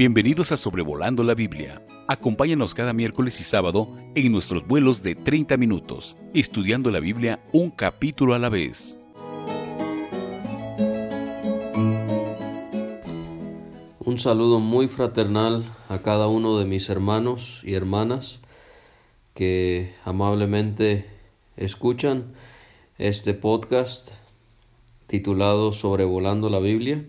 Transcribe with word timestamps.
Bienvenidos 0.00 0.50
a 0.50 0.56
Sobrevolando 0.56 1.22
la 1.22 1.34
Biblia. 1.34 1.84
Acompáñanos 2.08 2.74
cada 2.74 2.94
miércoles 2.94 3.38
y 3.38 3.44
sábado 3.44 3.86
en 4.14 4.32
nuestros 4.32 4.66
vuelos 4.66 5.02
de 5.02 5.14
30 5.14 5.58
minutos, 5.58 6.16
estudiando 6.32 6.90
la 6.90 7.00
Biblia 7.00 7.44
un 7.52 7.70
capítulo 7.70 8.32
a 8.32 8.38
la 8.38 8.48
vez. 8.48 8.96
Un 13.98 14.18
saludo 14.18 14.58
muy 14.58 14.88
fraternal 14.88 15.66
a 15.90 15.98
cada 15.98 16.28
uno 16.28 16.58
de 16.58 16.64
mis 16.64 16.88
hermanos 16.88 17.60
y 17.62 17.74
hermanas 17.74 18.40
que 19.34 19.92
amablemente 20.06 21.10
escuchan 21.58 22.32
este 22.96 23.34
podcast 23.34 24.12
titulado 25.06 25.72
Sobrevolando 25.72 26.48
la 26.48 26.58
Biblia, 26.58 27.04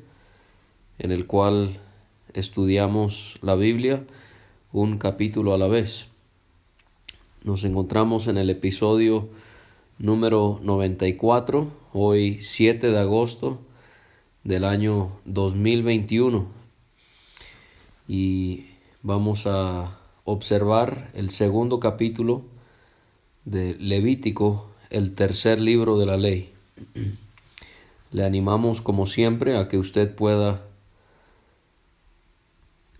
en 0.99 1.13
el 1.13 1.25
cual 1.25 1.79
estudiamos 2.33 3.37
la 3.41 3.55
Biblia 3.55 4.03
un 4.73 4.97
capítulo 4.97 5.53
a 5.53 5.57
la 5.57 5.67
vez. 5.67 6.07
Nos 7.43 7.63
encontramos 7.63 8.27
en 8.27 8.37
el 8.37 8.49
episodio 8.49 9.29
número 9.97 10.59
94, 10.63 11.67
hoy 11.93 12.39
7 12.41 12.91
de 12.91 12.99
agosto 12.99 13.59
del 14.43 14.63
año 14.63 15.11
2021. 15.25 16.45
Y 18.07 18.65
vamos 19.01 19.47
a 19.47 19.97
observar 20.23 21.11
el 21.13 21.29
segundo 21.29 21.79
capítulo 21.79 22.43
de 23.45 23.75
Levítico, 23.75 24.69
el 24.89 25.13
tercer 25.13 25.59
libro 25.59 25.97
de 25.97 26.05
la 26.05 26.17
ley. 26.17 26.53
Le 28.11 28.25
animamos 28.25 28.81
como 28.81 29.07
siempre 29.07 29.57
a 29.57 29.67
que 29.67 29.77
usted 29.77 30.13
pueda 30.13 30.61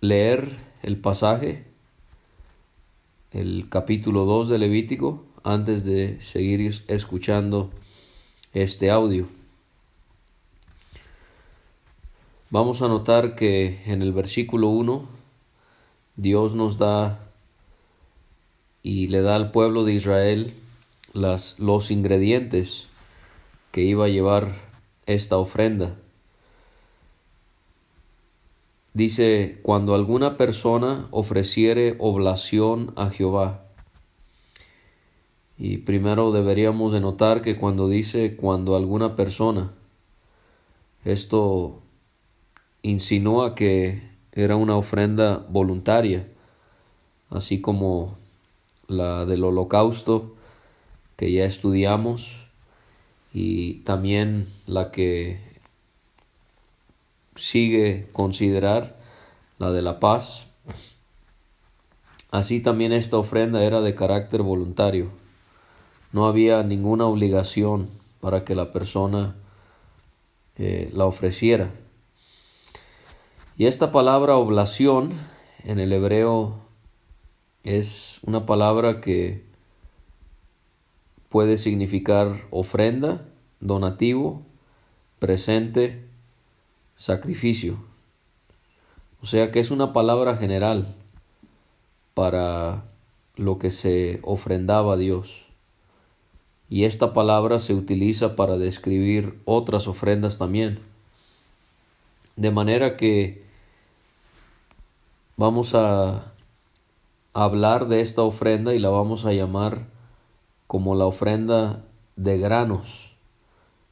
leer 0.02 0.58
el 0.82 0.98
pasaje, 0.98 1.64
el 3.32 3.70
capítulo 3.70 4.26
2 4.26 4.50
de 4.50 4.58
Levítico, 4.58 5.24
antes 5.44 5.86
de 5.86 6.20
seguir 6.20 6.84
escuchando 6.88 7.70
este 8.54 8.90
audio. 8.90 9.28
Vamos 12.50 12.82
a 12.82 12.88
notar 12.88 13.36
que 13.36 13.82
en 13.86 14.02
el 14.02 14.12
versículo 14.12 14.70
1 14.70 15.08
Dios 16.16 16.56
nos 16.56 16.80
da 16.80 17.20
y 18.84 19.08
le 19.08 19.22
da 19.22 19.36
al 19.36 19.52
pueblo 19.52 19.86
de 19.86 19.94
Israel 19.94 20.52
las, 21.14 21.60
los 21.60 21.92
ingredientes 21.92 22.88
que 23.72 23.82
iba 23.82 24.06
a 24.06 24.10
llevar 24.10 24.56
esta 25.06 25.38
ofrenda. 25.38 25.96
Dice, 28.94 29.60
cuando 29.62 29.96
alguna 29.96 30.36
persona 30.36 31.08
ofreciere 31.12 31.96
oblación 32.00 32.92
a 32.98 33.10
Jehová. 33.10 33.64
Y 35.58 35.78
primero 35.78 36.32
deberíamos 36.32 36.92
de 36.92 37.00
notar 37.00 37.42
que 37.42 37.56
cuando 37.56 37.88
dice 37.88 38.36
cuando 38.36 38.76
alguna 38.76 39.16
persona, 39.16 39.72
esto 41.06 41.80
insinúa 42.82 43.56
que 43.56 44.02
era 44.34 44.56
una 44.56 44.76
ofrenda 44.76 45.46
voluntaria, 45.50 46.28
así 47.30 47.62
como 47.62 48.18
la 48.88 49.26
del 49.26 49.44
holocausto 49.44 50.36
que 51.16 51.32
ya 51.32 51.46
estudiamos 51.46 52.48
y 53.34 53.76
también 53.86 54.48
la 54.68 54.92
que 54.92 55.51
sigue 57.36 58.10
considerar 58.12 59.00
la 59.58 59.72
de 59.72 59.82
la 59.82 60.00
paz. 60.00 60.48
Así 62.32 62.60
también 62.60 62.94
esta 62.94 63.18
ofrenda 63.18 63.64
era 63.64 63.82
de 63.82 63.96
carácter 63.96 64.42
voluntario. 64.42 65.12
No 66.14 66.26
había 66.26 66.64
ninguna 66.64 67.06
obligación 67.06 67.90
para 68.20 68.44
que 68.44 68.56
la 68.56 68.72
persona 68.72 69.36
eh, 70.58 70.90
la 70.94 71.06
ofreciera. 71.06 71.72
Y 73.58 73.66
esta 73.66 73.92
palabra 73.92 74.38
oblación 74.38 75.12
en 75.64 75.80
el 75.80 75.94
hebreo 75.94 76.60
es 77.64 78.20
una 78.24 78.46
palabra 78.46 79.02
que 79.02 79.44
puede 81.30 81.58
significar 81.58 82.48
ofrenda, 82.50 83.26
donativo, 83.60 84.42
presente, 85.20 86.11
sacrificio. 87.02 87.78
O 89.24 89.26
sea 89.26 89.52
que 89.52 89.60
es 89.60 89.72
una 89.72 89.92
palabra 89.92 90.38
general 90.38 90.94
para 92.14 92.84
lo 93.38 93.58
que 93.58 93.72
se 93.72 94.20
ofrendaba 94.22 94.94
a 94.94 94.98
Dios. 94.98 95.48
Y 96.70 96.84
esta 96.84 97.12
palabra 97.12 97.58
se 97.58 97.74
utiliza 97.74 98.36
para 98.36 98.60
describir 98.60 99.40
otras 99.46 99.88
ofrendas 99.88 100.38
también. 100.38 100.78
De 102.36 102.52
manera 102.52 102.98
que 102.98 103.46
vamos 105.38 105.74
a 105.74 106.34
hablar 107.34 107.88
de 107.88 108.02
esta 108.02 108.22
ofrenda 108.22 108.76
y 108.76 108.80
la 108.80 108.90
vamos 108.90 109.26
a 109.26 109.34
llamar 109.34 109.88
como 110.68 110.94
la 110.94 111.08
ofrenda 111.08 111.82
de 112.16 112.38
granos 112.38 113.11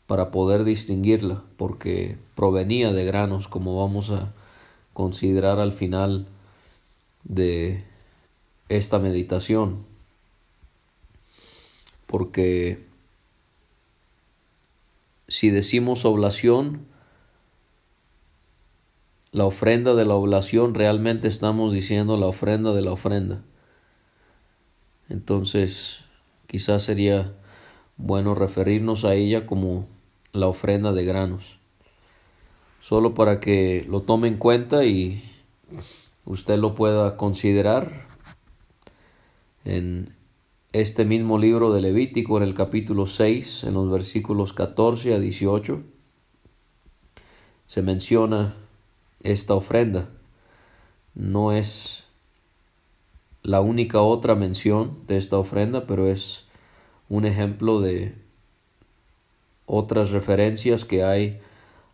para 0.10 0.32
poder 0.32 0.64
distinguirla, 0.64 1.44
porque 1.56 2.18
provenía 2.34 2.92
de 2.92 3.06
granos, 3.06 3.48
como 3.48 3.78
vamos 3.78 4.10
a 4.10 4.34
considerar 4.92 5.60
al 5.60 5.72
final 5.72 6.26
de 7.24 7.84
esta 8.70 8.98
meditación. 8.98 9.86
Porque 12.08 12.84
si 15.28 15.52
decimos 15.52 16.06
oblación, 16.06 16.88
la 19.32 19.46
ofrenda 19.46 19.94
de 19.94 20.06
la 20.06 20.16
oblación, 20.16 20.74
realmente 20.74 21.28
estamos 21.28 21.72
diciendo 21.72 22.18
la 22.18 22.26
ofrenda 22.26 22.74
de 22.74 22.82
la 22.82 22.94
ofrenda. 22.94 23.44
Entonces, 25.08 26.00
quizás 26.48 26.82
sería 26.82 27.32
bueno 27.98 28.34
referirnos 28.34 29.06
a 29.06 29.14
ella 29.14 29.46
como 29.46 29.86
la 30.34 30.48
ofrenda 30.48 30.94
de 30.94 31.06
granos. 31.06 31.60
Solo 32.82 33.14
para 33.14 33.40
que 33.40 33.86
lo 33.90 34.02
tome 34.02 34.28
en 34.28 34.38
cuenta 34.38 34.86
y 34.86 35.24
usted 36.26 36.58
lo 36.58 36.76
pueda 36.76 37.18
considerar 37.18 38.08
en 39.66 40.14
este 40.72 41.04
mismo 41.04 41.38
libro 41.38 41.74
de 41.74 41.82
Levítico, 41.82 42.38
en 42.38 42.44
el 42.44 42.54
capítulo 42.54 43.08
6, 43.08 43.64
en 43.64 43.74
los 43.74 43.90
versículos 43.90 44.54
14 44.54 45.16
a 45.16 45.20
18, 45.20 45.82
se 47.66 47.82
menciona 47.82 48.56
esta 49.22 49.56
ofrenda. 49.56 50.10
No 51.16 51.52
es 51.52 52.04
la 53.42 53.62
única 53.62 54.02
otra 54.02 54.36
mención 54.36 55.00
de 55.08 55.18
esta 55.18 55.38
ofrenda, 55.38 55.88
pero 55.88 56.08
es 56.08 56.46
un 57.10 57.26
ejemplo 57.26 57.82
de 57.82 58.16
otras 59.70 60.10
referencias 60.10 60.84
que 60.84 61.04
hay 61.04 61.40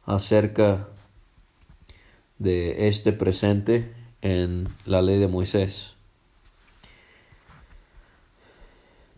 acerca 0.06 0.88
de 2.40 2.88
este 2.88 3.12
presente 3.12 3.94
en 4.22 4.69
la 4.86 5.02
ley 5.02 5.19
de 5.19 5.28
Moisés. 5.28 5.94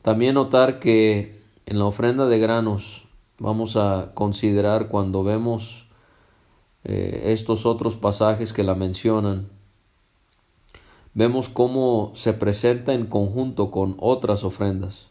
También 0.02 0.36
notar 0.36 0.80
que 0.80 1.40
en 1.66 1.80
la 1.80 1.86
ofrenda 1.86 2.26
de 2.28 2.40
granos 2.40 3.06
vamos 3.38 3.76
a 3.76 4.12
considerar 4.16 4.88
cuando 4.88 5.24
vemos 5.24 5.86
eh, 6.84 7.34
estos 7.34 7.66
otros 7.66 7.96
pasajes 7.96 8.54
que 8.54 8.64
la 8.64 8.74
mencionan, 8.74 9.50
vemos 11.14 11.50
cómo 11.50 12.12
se 12.16 12.34
presenta 12.34 12.94
en 12.94 13.06
conjunto 13.06 13.70
con 13.70 13.96
otras 14.00 14.44
ofrendas. 14.44 15.10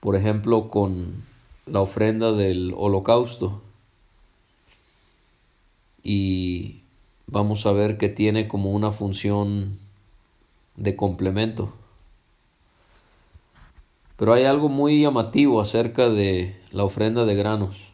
Por 0.00 0.16
ejemplo, 0.16 0.68
con 0.68 1.31
la 1.66 1.80
ofrenda 1.80 2.32
del 2.32 2.74
holocausto 2.76 3.62
y 6.02 6.82
vamos 7.26 7.66
a 7.66 7.72
ver 7.72 7.98
que 7.98 8.08
tiene 8.08 8.48
como 8.48 8.72
una 8.72 8.92
función 8.92 9.78
de 10.76 10.96
complemento. 10.96 11.72
Pero 14.16 14.34
hay 14.34 14.44
algo 14.44 14.68
muy 14.68 15.02
llamativo 15.02 15.60
acerca 15.60 16.08
de 16.08 16.60
la 16.70 16.84
ofrenda 16.84 17.24
de 17.24 17.34
granos. 17.34 17.92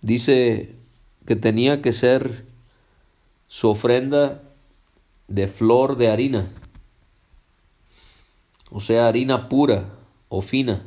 Dice 0.00 0.74
que 1.26 1.36
tenía 1.36 1.80
que 1.80 1.92
ser 1.92 2.44
su 3.48 3.68
ofrenda 3.68 4.42
de 5.28 5.46
flor 5.46 5.96
de 5.96 6.10
harina, 6.10 6.50
o 8.70 8.80
sea, 8.80 9.06
harina 9.06 9.48
pura 9.48 9.84
o 10.28 10.42
fina. 10.42 10.86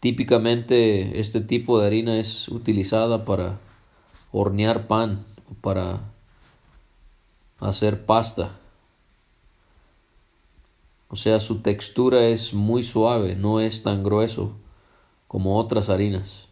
Típicamente 0.00 1.20
este 1.20 1.42
tipo 1.42 1.78
de 1.78 1.86
harina 1.86 2.18
es 2.18 2.48
utilizada 2.48 3.24
para 3.24 3.60
hornear 4.32 4.86
pan 4.86 5.24
para 5.60 6.00
hacer 7.58 8.06
pasta. 8.06 8.58
O 11.08 11.16
sea, 11.16 11.40
su 11.40 11.60
textura 11.60 12.28
es 12.28 12.54
muy 12.54 12.82
suave, 12.82 13.34
no 13.36 13.60
es 13.60 13.82
tan 13.82 14.02
grueso 14.02 14.52
como 15.28 15.58
otras 15.58 15.90
harinas. 15.90 16.48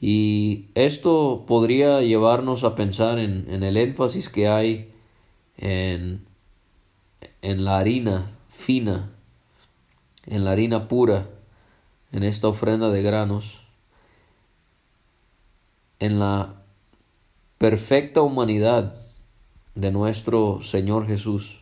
Y 0.00 0.66
esto 0.74 1.44
podría 1.46 2.02
llevarnos 2.02 2.62
a 2.62 2.76
pensar 2.76 3.18
en, 3.18 3.46
en 3.48 3.64
el 3.64 3.76
énfasis 3.76 4.28
que 4.28 4.46
hay 4.46 4.92
en, 5.56 6.24
en 7.42 7.64
la 7.64 7.78
harina 7.78 8.30
fina, 8.48 9.10
en 10.26 10.44
la 10.44 10.52
harina 10.52 10.86
pura, 10.86 11.26
en 12.12 12.22
esta 12.22 12.48
ofrenda 12.48 12.90
de 12.90 13.02
granos, 13.02 13.62
en 15.98 16.18
la 16.18 16.54
perfecta 17.58 18.22
humanidad 18.22 18.94
de 19.74 19.90
nuestro 19.90 20.62
Señor 20.62 21.06
Jesús. 21.06 21.60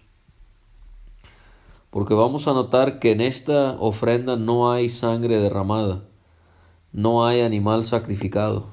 Porque 1.90 2.14
vamos 2.14 2.46
a 2.46 2.52
notar 2.52 2.98
que 2.98 3.12
en 3.12 3.20
esta 3.20 3.72
ofrenda 3.81 4.37
no 4.37 4.70
hay 4.70 4.88
sangre 4.88 5.40
derramada, 5.40 6.02
no 6.92 7.26
hay 7.26 7.40
animal 7.40 7.84
sacrificado. 7.84 8.69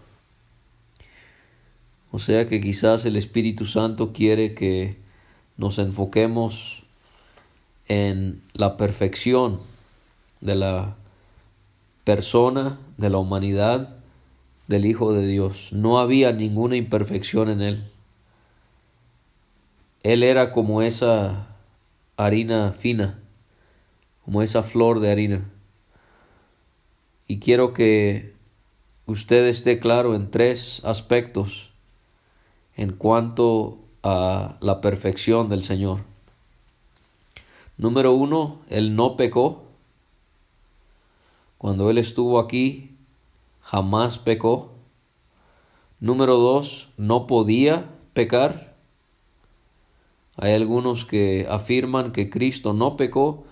O 2.12 2.20
sea 2.20 2.48
que 2.48 2.62
quizás 2.62 3.06
el 3.06 3.16
Espíritu 3.16 3.66
Santo 3.66 4.14
quiere 4.14 4.54
que 4.54 5.02
nos 5.58 5.80
enfoquemos 5.80 6.84
en 7.88 8.44
la 8.54 8.78
perfección 8.78 9.60
de 10.42 10.56
la 10.56 10.96
persona, 12.04 12.80
de 12.98 13.10
la 13.10 13.18
humanidad, 13.18 13.98
del 14.68 14.86
Hijo 14.86 15.14
de 15.14 15.28
Dios. 15.28 15.70
No 15.72 16.00
había 16.00 16.32
ninguna 16.32 16.76
imperfección 16.76 17.50
en 17.50 17.62
él. 17.62 17.84
Él 20.04 20.24
era 20.24 20.52
como 20.52 20.82
esa 20.82 21.48
harina 22.18 22.74
fina, 22.74 23.20
como 24.26 24.42
esa 24.42 24.64
flor 24.64 25.00
de 25.00 25.12
harina. 25.12 25.50
Y 27.28 27.40
quiero 27.40 27.74
que 27.74 28.34
usted 29.06 29.48
esté 29.48 29.80
claro 29.80 30.16
en 30.16 30.30
tres 30.30 30.82
aspectos 30.84 31.72
en 32.76 32.92
cuanto 32.92 33.80
a 34.02 34.58
la 34.60 34.82
perfección 34.82 35.50
del 35.50 35.64
Señor. 35.64 36.02
Número 37.78 38.14
uno, 38.14 38.60
Él 38.70 38.96
no 38.96 39.16
pecó. 39.16 39.64
Cuando 41.64 41.90
Él 41.90 41.98
estuvo 41.98 42.40
aquí, 42.40 42.92
jamás 43.62 44.18
pecó. 44.18 44.74
Número 46.02 46.36
dos, 46.36 46.90
no 46.98 47.26
podía 47.26 47.90
pecar. 48.12 48.76
Hay 50.36 50.52
algunos 50.56 51.06
que 51.06 51.48
afirman 51.50 52.12
que 52.12 52.30
Cristo 52.30 52.74
no 52.74 52.98
pecó, 52.98 53.46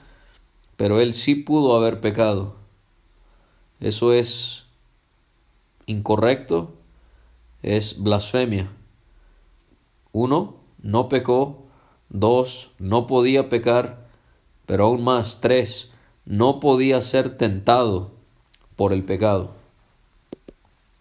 pero 0.75 0.99
él 0.99 1.13
sí 1.13 1.35
pudo 1.35 1.73
haber 1.73 2.01
pecado. 2.01 2.57
Eso 3.79 4.11
es 4.11 4.65
incorrecto, 5.85 6.73
es 7.63 7.97
blasfemia. 7.97 8.73
Uno, 10.11 10.55
no 10.83 11.07
pecó. 11.07 11.63
Dos, 12.09 12.71
no 12.77 13.07
podía 13.07 13.47
pecar. 13.47 14.05
Pero 14.65 14.87
aún 14.87 15.01
más, 15.01 15.39
tres, 15.39 15.90
no 16.25 16.59
podía 16.59 17.01
ser 17.01 17.37
tentado 17.37 18.11
por 18.75 18.93
el 18.93 19.03
pecado. 19.03 19.51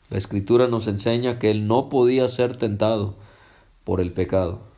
La 0.09 0.19
escritura 0.19 0.67
nos 0.67 0.89
enseña 0.89 1.39
que 1.39 1.51
él 1.51 1.67
no 1.67 1.89
podía 1.89 2.29
ser 2.29 2.57
tentado 2.57 3.15
por 3.85 4.01
el 4.01 4.13
pecado 4.13 4.71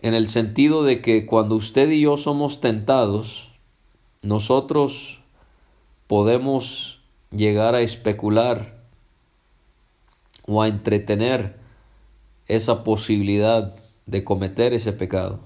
en 0.00 0.14
el 0.14 0.28
sentido 0.28 0.84
de 0.84 1.02
que 1.02 1.26
cuando 1.26 1.56
usted 1.56 1.90
y 1.90 2.02
yo 2.02 2.16
somos 2.16 2.60
tentados, 2.60 3.50
nosotros 4.22 5.20
podemos 6.06 7.00
llegar 7.30 7.74
a 7.74 7.80
especular 7.80 8.78
o 10.46 10.62
a 10.62 10.68
entretener 10.68 11.56
esa 12.46 12.84
posibilidad 12.84 13.74
de 14.06 14.24
cometer 14.24 14.72
ese 14.72 14.92
pecado. 14.92 15.40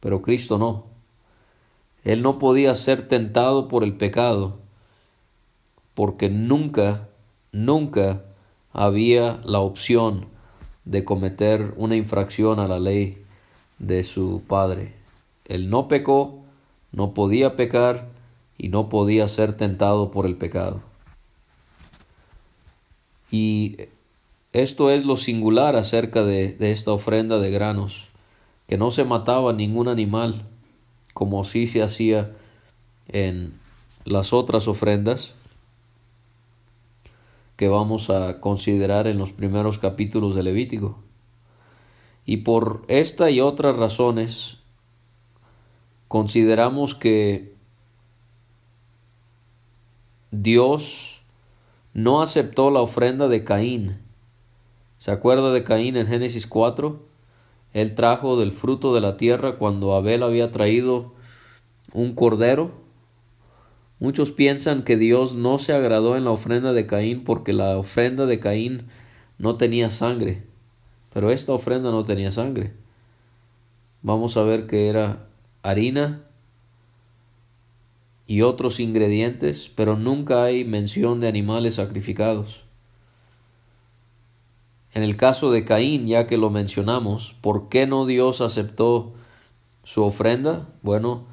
Pero 0.00 0.22
Cristo 0.22 0.58
no. 0.58 0.93
Él 2.04 2.22
no 2.22 2.38
podía 2.38 2.74
ser 2.74 3.08
tentado 3.08 3.68
por 3.68 3.82
el 3.82 3.94
pecado 3.94 4.58
porque 5.94 6.28
nunca, 6.28 7.08
nunca 7.52 8.22
había 8.72 9.40
la 9.44 9.60
opción 9.60 10.26
de 10.84 11.04
cometer 11.04 11.72
una 11.76 11.96
infracción 11.96 12.60
a 12.60 12.68
la 12.68 12.78
ley 12.78 13.22
de 13.78 14.04
su 14.04 14.42
padre. 14.46 14.92
Él 15.46 15.70
no 15.70 15.88
pecó, 15.88 16.40
no 16.92 17.14
podía 17.14 17.56
pecar 17.56 18.08
y 18.58 18.68
no 18.68 18.88
podía 18.88 19.28
ser 19.28 19.56
tentado 19.56 20.10
por 20.10 20.26
el 20.26 20.36
pecado. 20.36 20.82
Y 23.30 23.76
esto 24.52 24.90
es 24.90 25.04
lo 25.04 25.16
singular 25.16 25.76
acerca 25.76 26.24
de, 26.24 26.52
de 26.52 26.70
esta 26.70 26.92
ofrenda 26.92 27.38
de 27.38 27.50
granos, 27.50 28.08
que 28.68 28.78
no 28.78 28.90
se 28.90 29.04
mataba 29.04 29.52
ningún 29.52 29.88
animal, 29.88 30.46
como 31.14 31.44
sí 31.44 31.66
se 31.66 31.82
hacía 31.82 32.32
en 33.08 33.58
las 34.04 34.32
otras 34.32 34.68
ofrendas, 34.68 35.34
que 37.56 37.68
vamos 37.68 38.10
a 38.10 38.40
considerar 38.40 39.06
en 39.06 39.18
los 39.18 39.32
primeros 39.32 39.78
capítulos 39.78 40.34
de 40.34 40.42
Levítico. 40.42 40.98
Y 42.26 42.38
por 42.38 42.84
esta 42.88 43.30
y 43.30 43.40
otras 43.40 43.76
razones 43.76 44.58
consideramos 46.08 46.94
que 46.94 47.54
Dios 50.32 51.22
no 51.92 52.22
aceptó 52.22 52.70
la 52.70 52.80
ofrenda 52.80 53.28
de 53.28 53.44
Caín. 53.44 53.98
¿Se 54.98 55.12
acuerda 55.12 55.52
de 55.52 55.62
Caín 55.62 55.96
en 55.96 56.06
Génesis 56.06 56.46
4? 56.46 57.13
Él 57.74 57.94
trajo 57.94 58.38
del 58.38 58.52
fruto 58.52 58.94
de 58.94 59.02
la 59.02 59.18
tierra 59.18 59.56
cuando 59.56 59.94
Abel 59.94 60.22
había 60.22 60.50
traído 60.50 61.12
un 61.92 62.14
cordero 62.14 62.84
Muchos 64.00 64.32
piensan 64.32 64.82
que 64.82 64.96
Dios 64.96 65.34
no 65.34 65.58
se 65.58 65.72
agradó 65.72 66.16
en 66.16 66.24
la 66.24 66.30
ofrenda 66.30 66.72
de 66.72 66.86
Caín 66.86 67.24
porque 67.24 67.52
la 67.52 67.78
ofrenda 67.78 68.26
de 68.26 68.40
Caín 68.40 68.88
no 69.38 69.56
tenía 69.56 69.90
sangre, 69.90 70.42
pero 71.12 71.30
esta 71.30 71.52
ofrenda 71.52 71.90
no 71.90 72.04
tenía 72.04 72.32
sangre. 72.32 72.72
Vamos 74.02 74.36
a 74.36 74.42
ver 74.42 74.66
que 74.66 74.88
era 74.88 75.28
harina 75.62 76.22
y 78.26 78.42
otros 78.42 78.80
ingredientes, 78.80 79.70
pero 79.74 79.96
nunca 79.96 80.42
hay 80.42 80.64
mención 80.64 81.20
de 81.20 81.28
animales 81.28 81.76
sacrificados. 81.76 82.63
En 84.94 85.02
el 85.02 85.16
caso 85.16 85.50
de 85.50 85.64
Caín, 85.64 86.06
ya 86.06 86.28
que 86.28 86.36
lo 86.36 86.50
mencionamos, 86.50 87.34
¿por 87.40 87.68
qué 87.68 87.84
no 87.86 88.06
Dios 88.06 88.40
aceptó 88.40 89.12
su 89.82 90.04
ofrenda? 90.04 90.68
Bueno, 90.82 91.24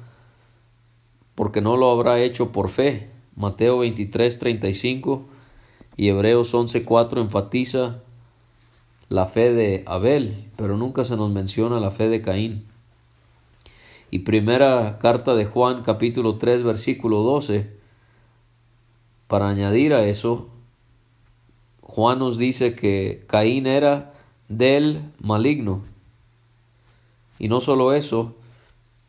porque 1.36 1.60
no 1.60 1.76
lo 1.76 1.90
habrá 1.90 2.20
hecho 2.20 2.50
por 2.50 2.70
fe. 2.70 3.08
Mateo 3.36 3.78
23, 3.78 4.38
35 4.38 5.26
y 5.96 6.08
Hebreos 6.08 6.52
11, 6.52 6.84
4 6.84 7.20
enfatiza 7.20 8.00
la 9.08 9.26
fe 9.26 9.52
de 9.52 9.84
Abel, 9.86 10.50
pero 10.56 10.76
nunca 10.76 11.04
se 11.04 11.16
nos 11.16 11.30
menciona 11.30 11.78
la 11.78 11.92
fe 11.92 12.08
de 12.08 12.20
Caín. 12.20 12.66
Y 14.10 14.20
primera 14.20 14.98
carta 14.98 15.34
de 15.34 15.44
Juan 15.44 15.82
capítulo 15.82 16.36
3 16.36 16.64
versículo 16.64 17.20
12, 17.20 17.70
para 19.28 19.48
añadir 19.48 19.94
a 19.94 20.04
eso, 20.04 20.48
Juan 21.92 22.20
nos 22.20 22.38
dice 22.38 22.74
que 22.74 23.22
Caín 23.26 23.66
era 23.66 24.14
del 24.48 25.12
maligno. 25.20 25.82
Y 27.38 27.48
no 27.48 27.60
solo 27.60 27.92
eso, 27.92 28.34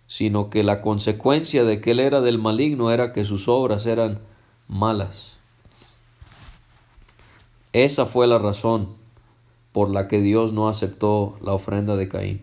sino 0.06 0.50
que 0.50 0.63
la 0.63 0.82
consecuencia 0.82 1.63
de 1.63 1.80
que 1.80 1.92
él 1.92 2.02
era 2.02 2.20
del 2.20 2.40
maligno 2.40 2.92
era 2.92 3.13
que 3.13 3.24
sus 3.24 3.48
obras 3.48 3.86
eran 3.86 4.20
malas. 4.68 5.38
Esa 7.72 8.06
fue 8.06 8.28
la 8.28 8.38
razón 8.38 8.90
por 9.72 9.90
la 9.90 10.10
que 10.10 10.20
Dios 10.20 10.52
no 10.52 10.68
aceptó 10.68 11.38
la 11.42 11.54
ofrenda 11.54 11.96
de 11.96 12.10
Caín. 12.10 12.42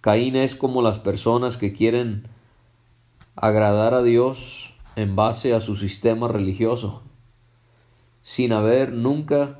Caín 0.00 0.36
es 0.36 0.54
como 0.54 0.80
las 0.80 1.00
personas 1.00 1.56
que 1.56 1.72
quieren 1.72 2.28
agradar 3.34 3.94
a 3.94 4.04
Dios 4.04 4.74
en 4.94 5.16
base 5.16 5.54
a 5.54 5.60
su 5.60 5.74
sistema 5.74 6.28
religioso, 6.28 7.02
sin 8.28 8.52
haber 8.52 8.92
nunca 8.92 9.58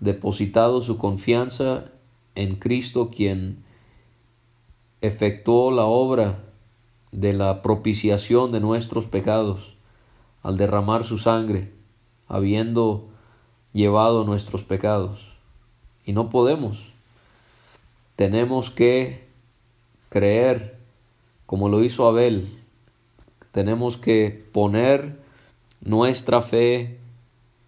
depositado 0.00 0.80
su 0.80 0.96
confianza 0.96 1.84
en 2.36 2.56
Cristo 2.56 3.10
quien 3.14 3.62
efectuó 5.02 5.70
la 5.72 5.84
obra 5.84 6.38
de 7.12 7.34
la 7.34 7.60
propiciación 7.60 8.50
de 8.50 8.60
nuestros 8.60 9.04
pecados 9.04 9.74
al 10.42 10.56
derramar 10.56 11.04
su 11.04 11.18
sangre, 11.18 11.70
habiendo 12.28 13.10
llevado 13.74 14.24
nuestros 14.24 14.64
pecados. 14.64 15.34
Y 16.06 16.14
no 16.14 16.30
podemos. 16.30 16.90
Tenemos 18.16 18.70
que 18.70 19.28
creer 20.08 20.78
como 21.44 21.68
lo 21.68 21.84
hizo 21.84 22.08
Abel. 22.08 22.48
Tenemos 23.52 23.98
que 23.98 24.48
poner 24.54 25.20
nuestra 25.82 26.40
fe 26.40 27.00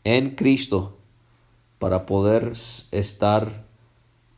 en 0.04 0.35
Cristo 0.35 0.97
para 1.78 2.07
poder 2.07 2.52
estar 2.90 3.64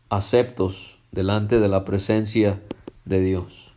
aceptos 0.09 0.99
delante 1.11 1.61
de 1.61 1.69
la 1.69 1.85
presencia 1.85 2.61
de 3.05 3.21
Dios. 3.21 3.73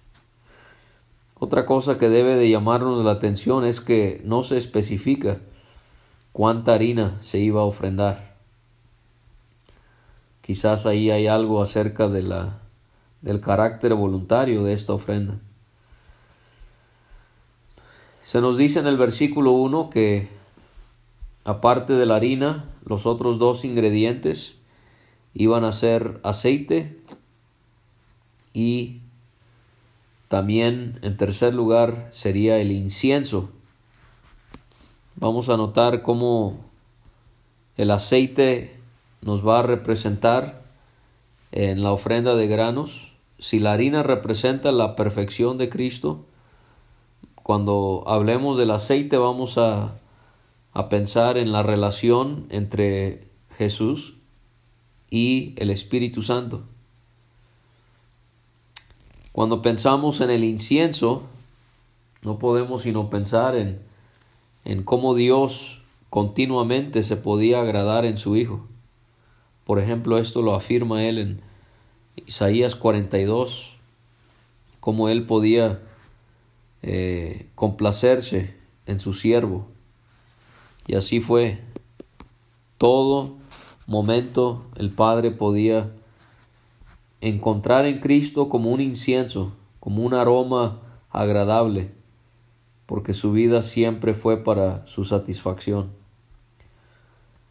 Otra 1.37 1.65
cosa 1.65 1.97
que 1.97 2.09
debe 2.09 2.35
de 2.35 2.49
llamarnos 2.49 3.03
la 3.03 3.11
atención 3.11 3.65
es 3.65 3.81
que 3.81 4.21
no 4.23 4.43
se 4.43 4.57
especifica 4.57 5.39
cuánta 6.31 6.73
harina 6.73 7.17
se 7.21 7.39
iba 7.39 7.61
a 7.61 7.65
ofrendar. 7.65 8.35
Quizás 10.41 10.85
ahí 10.85 11.11
hay 11.11 11.27
algo 11.27 11.61
acerca 11.61 12.07
de 12.07 12.21
la, 12.21 12.59
del 13.21 13.41
carácter 13.41 13.95
voluntario 13.95 14.63
de 14.63 14.73
esta 14.73 14.93
ofrenda. 14.93 15.39
Se 18.23 18.41
nos 18.41 18.57
dice 18.57 18.79
en 18.79 18.87
el 18.87 18.97
versículo 18.97 19.51
1 19.51 19.89
que 19.89 20.29
aparte 21.45 21.93
de 21.93 22.05
la 22.05 22.15
harina, 22.15 22.65
los 22.83 23.05
otros 23.05 23.39
dos 23.39 23.63
ingredientes 23.63 24.55
iban 25.33 25.63
a 25.63 25.71
ser 25.71 26.19
aceite 26.23 26.99
y 28.51 29.01
también 30.27 30.99
en 31.03 31.17
tercer 31.17 31.53
lugar 31.53 32.07
sería 32.09 32.57
el 32.57 32.71
incienso. 32.71 33.49
Vamos 35.15 35.49
a 35.49 35.55
notar 35.55 36.01
cómo 36.01 36.57
el 37.77 37.91
aceite 37.91 38.75
nos 39.21 39.47
va 39.47 39.59
a 39.59 39.63
representar 39.63 40.63
en 41.51 41.83
la 41.83 41.91
ofrenda 41.91 42.35
de 42.35 42.47
granos. 42.47 43.13
Si 43.37 43.59
la 43.59 43.73
harina 43.73 44.01
representa 44.01 44.71
la 44.71 44.95
perfección 44.95 45.57
de 45.57 45.69
Cristo, 45.69 46.25
cuando 47.43 48.03
hablemos 48.07 48.57
del 48.57 48.71
aceite 48.71 49.17
vamos 49.17 49.57
a, 49.57 49.95
a 50.75 50.89
pensar 50.89 51.37
en 51.37 51.53
la 51.53 51.63
relación 51.63 52.47
entre 52.49 53.29
Jesús 53.57 54.17
y 55.09 55.53
el 55.55 55.69
Espíritu 55.69 56.21
Santo. 56.21 56.63
Cuando 59.31 59.61
pensamos 59.61 60.19
en 60.19 60.29
el 60.29 60.43
incienso, 60.43 61.23
no 62.23 62.39
podemos 62.39 62.83
sino 62.83 63.09
pensar 63.09 63.55
en, 63.55 63.79
en 64.65 64.83
cómo 64.83 65.15
Dios 65.15 65.81
continuamente 66.09 67.03
se 67.03 67.15
podía 67.15 67.61
agradar 67.61 68.03
en 68.03 68.17
su 68.17 68.35
Hijo. 68.35 68.67
Por 69.63 69.79
ejemplo, 69.79 70.17
esto 70.17 70.41
lo 70.41 70.55
afirma 70.55 71.05
él 71.05 71.19
en 71.19 71.41
Isaías 72.17 72.75
42, 72.75 73.77
cómo 74.81 75.07
él 75.07 75.25
podía 75.25 75.79
eh, 76.81 77.47
complacerse 77.55 78.55
en 78.85 78.99
su 78.99 79.13
siervo. 79.13 79.67
Y 80.87 80.95
así 80.95 81.19
fue. 81.19 81.59
Todo 82.77 83.35
momento 83.87 84.65
el 84.75 84.91
Padre 84.91 85.31
podía 85.31 85.91
encontrar 87.21 87.85
en 87.85 87.99
Cristo 87.99 88.49
como 88.49 88.71
un 88.71 88.81
incienso, 88.81 89.53
como 89.79 90.03
un 90.03 90.13
aroma 90.13 90.81
agradable, 91.09 91.91
porque 92.85 93.13
su 93.13 93.31
vida 93.31 93.61
siempre 93.61 94.13
fue 94.13 94.43
para 94.43 94.85
su 94.85 95.05
satisfacción. 95.05 95.91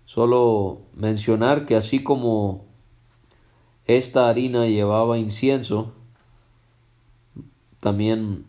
Solo 0.05 0.83
mencionar 0.95 1.65
que 1.65 1.77
así 1.77 2.03
como 2.03 2.65
esta 3.87 4.29
harina 4.29 4.67
llevaba 4.67 5.19
incienso, 5.19 5.93
también 7.81 8.45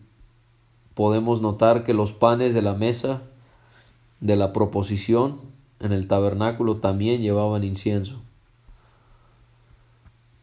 podemos 0.93 1.41
notar 1.41 1.83
que 1.83 1.93
los 1.93 2.11
panes 2.13 2.53
de 2.53 2.61
la 2.61 2.73
mesa 2.73 3.23
de 4.25 4.35
la 4.35 4.53
proposición 4.53 5.35
en 5.79 5.91
el 5.91 6.07
tabernáculo 6.07 6.77
también 6.77 7.21
llevaban 7.21 7.63
incienso. 7.63 8.23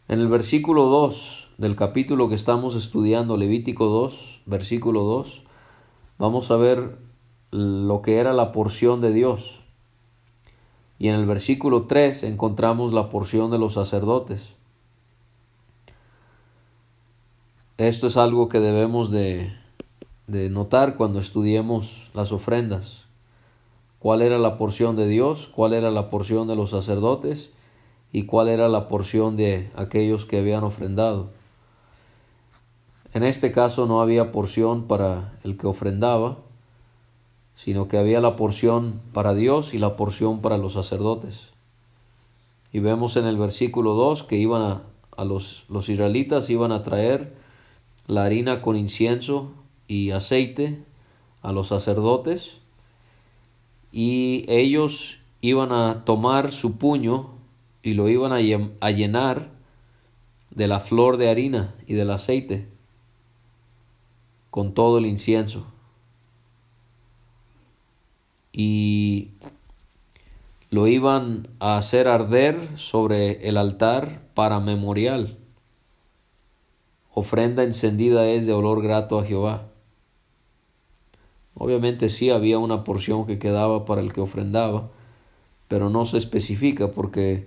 En 0.07 0.21
el 0.21 0.29
versículo 0.29 0.85
2 0.85 1.49
del 1.59 1.75
capítulo 1.75 2.29
que 2.29 2.37
estamos 2.37 2.77
estudiando, 2.77 3.37
Levítico 3.37 3.87
2, 3.87 4.43
versículo 4.47 5.03
2, 5.03 5.43
vamos 6.19 6.53
a 6.53 6.57
ver 6.57 6.97
lo 7.51 8.03
que 8.03 8.19
era 8.19 8.33
la 8.33 8.53
porción 8.53 9.01
de 9.01 9.13
Dios. 9.13 9.63
Y 11.01 11.09
en 11.09 11.17
el 11.17 11.27
versículo 11.27 11.87
3 11.87 12.23
encontramos 12.23 12.93
la 12.93 13.09
porción 13.09 13.51
de 13.51 13.59
los 13.59 13.75
sacerdotes. 13.75 14.55
Esto 17.79 18.07
es 18.07 18.17
algo 18.17 18.49
que 18.49 18.61
debemos 18.61 19.11
de, 19.11 19.53
de 20.29 20.51
notar 20.51 20.97
cuando 20.97 21.19
estudiemos 21.19 22.11
las 22.15 22.31
ofrendas. 22.31 23.09
Cuál 24.03 24.21
era 24.21 24.37
la 24.37 24.57
porción 24.57 24.97
de 24.97 25.07
Dios, 25.07 25.49
cuál 25.55 25.73
era 25.73 25.93
la 25.93 26.11
porción 26.11 26.49
de 26.49 26.57
los 26.57 26.71
sacerdotes 26.71 27.53
y 28.13 28.25
cuál 28.25 28.49
era 28.49 28.69
la 28.69 28.89
porción 28.89 29.37
de 29.37 29.71
aquellos 29.77 30.25
que 30.25 30.41
habían 30.41 30.65
ofrendado. 30.65 31.31
En 33.15 33.23
este 33.23 33.53
caso 33.53 33.87
no 33.87 34.03
había 34.03 34.33
porción 34.33 34.89
para 34.89 35.39
el 35.45 35.57
que 35.57 35.69
ofrendaba, 35.69 36.39
sino 37.55 37.87
que 37.87 37.97
había 37.97 38.21
la 38.21 38.35
porción 38.35 39.01
para 39.13 39.35
Dios 39.35 39.73
y 39.73 39.79
la 39.79 39.95
porción 39.95 40.41
para 40.41 40.59
los 40.59 40.73
sacerdotes. 40.73 41.51
Y 42.73 42.81
vemos 42.81 43.17
en 43.17 43.27
el 43.27 43.37
versículo 43.37 43.95
2 43.95 44.25
que 44.25 44.37
iban 44.37 44.63
a, 44.63 44.83
a 45.17 45.25
los, 45.25 45.65
los 45.69 45.89
israelitas 45.89 46.51
iban 46.51 46.73
a 46.73 46.83
traer 46.83 47.37
la 48.09 48.25
harina 48.25 48.63
con 48.63 48.75
incienso 48.75 49.53
y 49.87 50.11
aceite 50.11 50.83
a 51.41 51.53
los 51.53 51.69
sacerdotes 51.69 52.62
y 53.93 54.45
ellos 54.49 55.19
iban 55.41 55.71
a 55.71 56.05
tomar 56.05 56.51
su 56.51 56.79
puño 56.79 57.31
y 57.83 57.95
lo 57.95 58.09
iban 58.09 58.33
a 58.33 58.91
llenar 58.91 59.51
de 60.51 60.69
la 60.69 60.81
flor 60.81 61.17
de 61.19 61.31
harina 61.31 61.75
y 61.87 61.95
del 61.95 62.11
aceite 62.11 62.69
con 64.53 64.75
todo 64.75 64.99
el 64.99 65.07
incienso. 65.07 65.67
Y 68.53 69.31
lo 70.69 70.87
iban 70.87 71.49
a 71.59 71.79
hacer 71.79 72.07
arder 72.07 72.79
sobre 72.79 73.49
el 73.49 73.57
altar 73.57 74.21
para 74.35 74.61
memorial. 74.61 75.39
Ofrenda 77.15 77.63
encendida 77.63 78.29
es 78.29 78.47
de 78.47 78.53
olor 78.53 78.83
grato 78.83 79.19
a 79.19 79.25
Jehová. 79.25 79.72
Obviamente 81.63 82.09
sí 82.09 82.29
había 82.29 82.59
una 82.59 82.83
porción 82.83 83.25
que 83.25 83.39
quedaba 83.39 83.85
para 83.85 84.01
el 84.01 84.13
que 84.13 84.21
ofrendaba, 84.21 84.91
pero 85.69 85.91
no 85.91 86.07
se 86.07 86.19
especifica 86.19 86.89
porque 86.89 87.47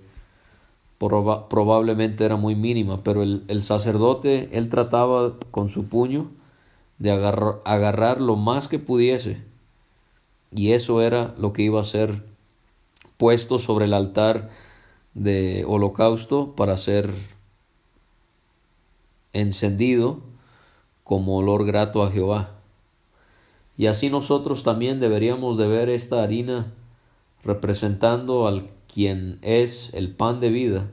probablemente 0.96 2.24
era 2.24 2.36
muy 2.36 2.54
mínima, 2.54 3.04
pero 3.04 3.22
el, 3.22 3.62
sacerdote, 3.62 4.48
él 4.52 4.70
trataba 4.70 5.34
con 5.50 5.68
su 5.68 5.88
puño 5.88 6.30
de 6.98 7.10
agarrar 7.10 8.22
lo 8.22 8.36
más 8.36 8.68
que 8.68 8.78
pudiese, 8.78 9.42
y 10.50 10.72
eso 10.72 11.02
era 11.02 11.34
lo 11.36 11.52
que 11.52 11.64
iba 11.64 11.78
a 11.78 11.84
ser 11.84 12.24
puesto 13.18 13.58
sobre 13.58 13.84
el 13.84 13.92
altar 13.92 14.48
de 15.12 15.66
holocausto 15.68 16.54
para 16.56 16.78
ser 16.78 17.10
encendido 19.34 20.20
como 21.04 21.36
olor 21.36 21.66
grato 21.66 22.02
a 22.02 22.10
Jehová. 22.10 22.55
Y 23.76 23.86
así 23.86 24.08
nosotros 24.08 24.62
también 24.62 25.00
deberíamos 25.00 25.56
de 25.56 25.66
ver 25.66 25.88
esta 25.88 26.22
harina 26.22 26.72
representando 27.44 28.46
al 28.46 28.70
quien 28.92 29.38
es 29.42 29.92
el 29.92 30.14
pan 30.14 30.40
de 30.40 30.50
vida 30.50 30.88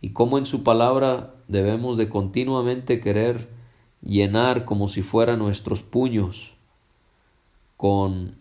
y 0.00 0.10
cómo 0.10 0.38
en 0.38 0.46
su 0.46 0.62
palabra 0.62 1.34
debemos 1.48 1.96
de 1.96 2.08
continuamente 2.08 3.00
querer 3.00 3.48
llenar 4.02 4.64
como 4.64 4.88
si 4.88 5.02
fueran 5.02 5.38
nuestros 5.38 5.82
puños 5.82 6.54
con 7.76 8.36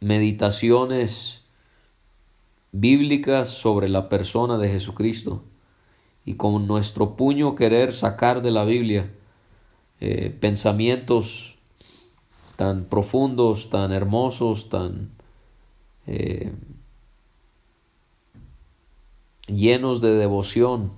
meditaciones 0.00 1.42
bíblicas 2.72 3.50
sobre 3.50 3.88
la 3.88 4.08
persona 4.08 4.58
de 4.58 4.68
Jesucristo 4.68 5.44
y 6.24 6.34
con 6.34 6.66
nuestro 6.66 7.16
puño 7.16 7.54
querer 7.54 7.92
sacar 7.92 8.42
de 8.42 8.50
la 8.50 8.64
Biblia 8.64 9.10
eh, 10.00 10.36
pensamientos 10.40 11.58
tan 12.56 12.84
profundos, 12.84 13.70
tan 13.70 13.92
hermosos, 13.92 14.68
tan 14.68 15.10
eh, 16.06 16.52
llenos 19.46 20.00
de 20.00 20.14
devoción 20.14 20.92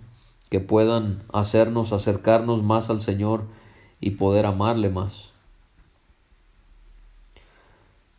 que 0.50 0.61
puedan 0.61 1.23
hacernos 1.32 1.92
acercarnos 1.92 2.62
más 2.62 2.90
al 2.90 3.00
Señor 3.00 3.44
y 4.00 4.12
poder 4.12 4.46
amarle 4.46 4.90
más. 4.90 5.34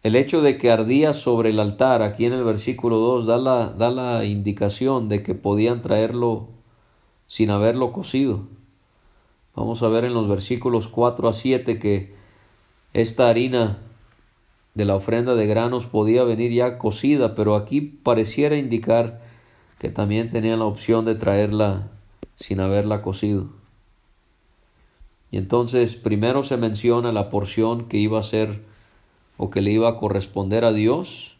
el 0.06 0.16
hecho 0.16 0.44
de 0.44 0.60
que 0.60 0.70
ardía 0.70 1.16
sobre 1.16 1.50
el 1.50 1.60
altar, 1.60 2.04
aquí 2.04 2.26
en 2.26 2.34
el 2.34 2.44
versículo 2.44 2.98
2, 2.98 3.26
da 3.26 3.40
la, 3.40 3.70
da 3.70 3.90
la 3.90 4.24
indicación 4.24 5.10
de 5.10 5.24
que 5.24 5.34
podían 5.34 5.82
traerlo 5.82 6.50
sin 7.26 7.50
haberlo 7.50 7.92
cocido. 7.92 8.42
Vamos 9.56 9.82
a 9.82 9.88
ver 9.88 10.06
en 10.06 10.14
los 10.14 10.28
versículos 10.30 10.88
4 10.90 11.28
a 11.28 11.34
7 11.34 11.80
que 11.80 12.15
esta 12.96 13.28
harina 13.28 13.80
de 14.74 14.86
la 14.86 14.96
ofrenda 14.96 15.36
de 15.36 15.46
granos 15.48 15.86
podía 15.86 16.24
venir 16.24 16.54
ya 16.54 16.78
cocida, 16.78 17.36
pero 17.36 17.58
aquí 17.58 17.82
pareciera 17.82 18.56
indicar 18.56 19.22
que 19.80 19.90
también 19.90 20.30
tenían 20.30 20.60
la 20.60 20.66
opción 20.66 21.04
de 21.04 21.16
traerla 21.16 21.90
sin 22.36 22.62
haberla 22.62 23.02
cocido. 23.02 23.48
Y 25.30 25.36
entonces 25.36 25.98
primero 25.98 26.44
se 26.44 26.56
menciona 26.56 27.12
la 27.12 27.30
porción 27.30 27.90
que 27.90 27.98
iba 27.98 28.18
a 28.18 28.24
ser 28.24 28.64
o 29.36 29.50
que 29.50 29.60
le 29.60 29.72
iba 29.72 29.90
a 29.90 29.98
corresponder 29.98 30.64
a 30.64 30.72
Dios 30.72 31.36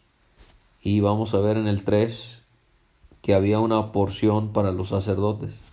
y 0.82 1.00
vamos 1.00 1.32
a 1.32 1.40
ver 1.40 1.56
en 1.56 1.68
el 1.68 1.84
3 1.84 2.42
que 3.22 3.34
había 3.34 3.60
una 3.60 3.92
porción 3.92 4.52
para 4.52 4.72
los 4.72 4.90
sacerdotes. 4.90 5.65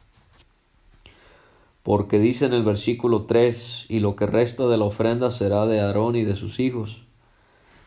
Porque 1.83 2.17
dice 2.17 2.45
en 2.45 2.53
el 2.53 2.63
versículo 2.63 3.25
3, 3.25 3.87
y 3.89 3.99
lo 3.99 4.15
que 4.15 4.25
resta 4.25 4.67
de 4.67 4.77
la 4.77 4.85
ofrenda 4.85 5.31
será 5.31 5.65
de 5.65 5.81
Aarón 5.81 6.15
y 6.15 6.23
de 6.23 6.35
sus 6.35 6.59
hijos. 6.59 7.03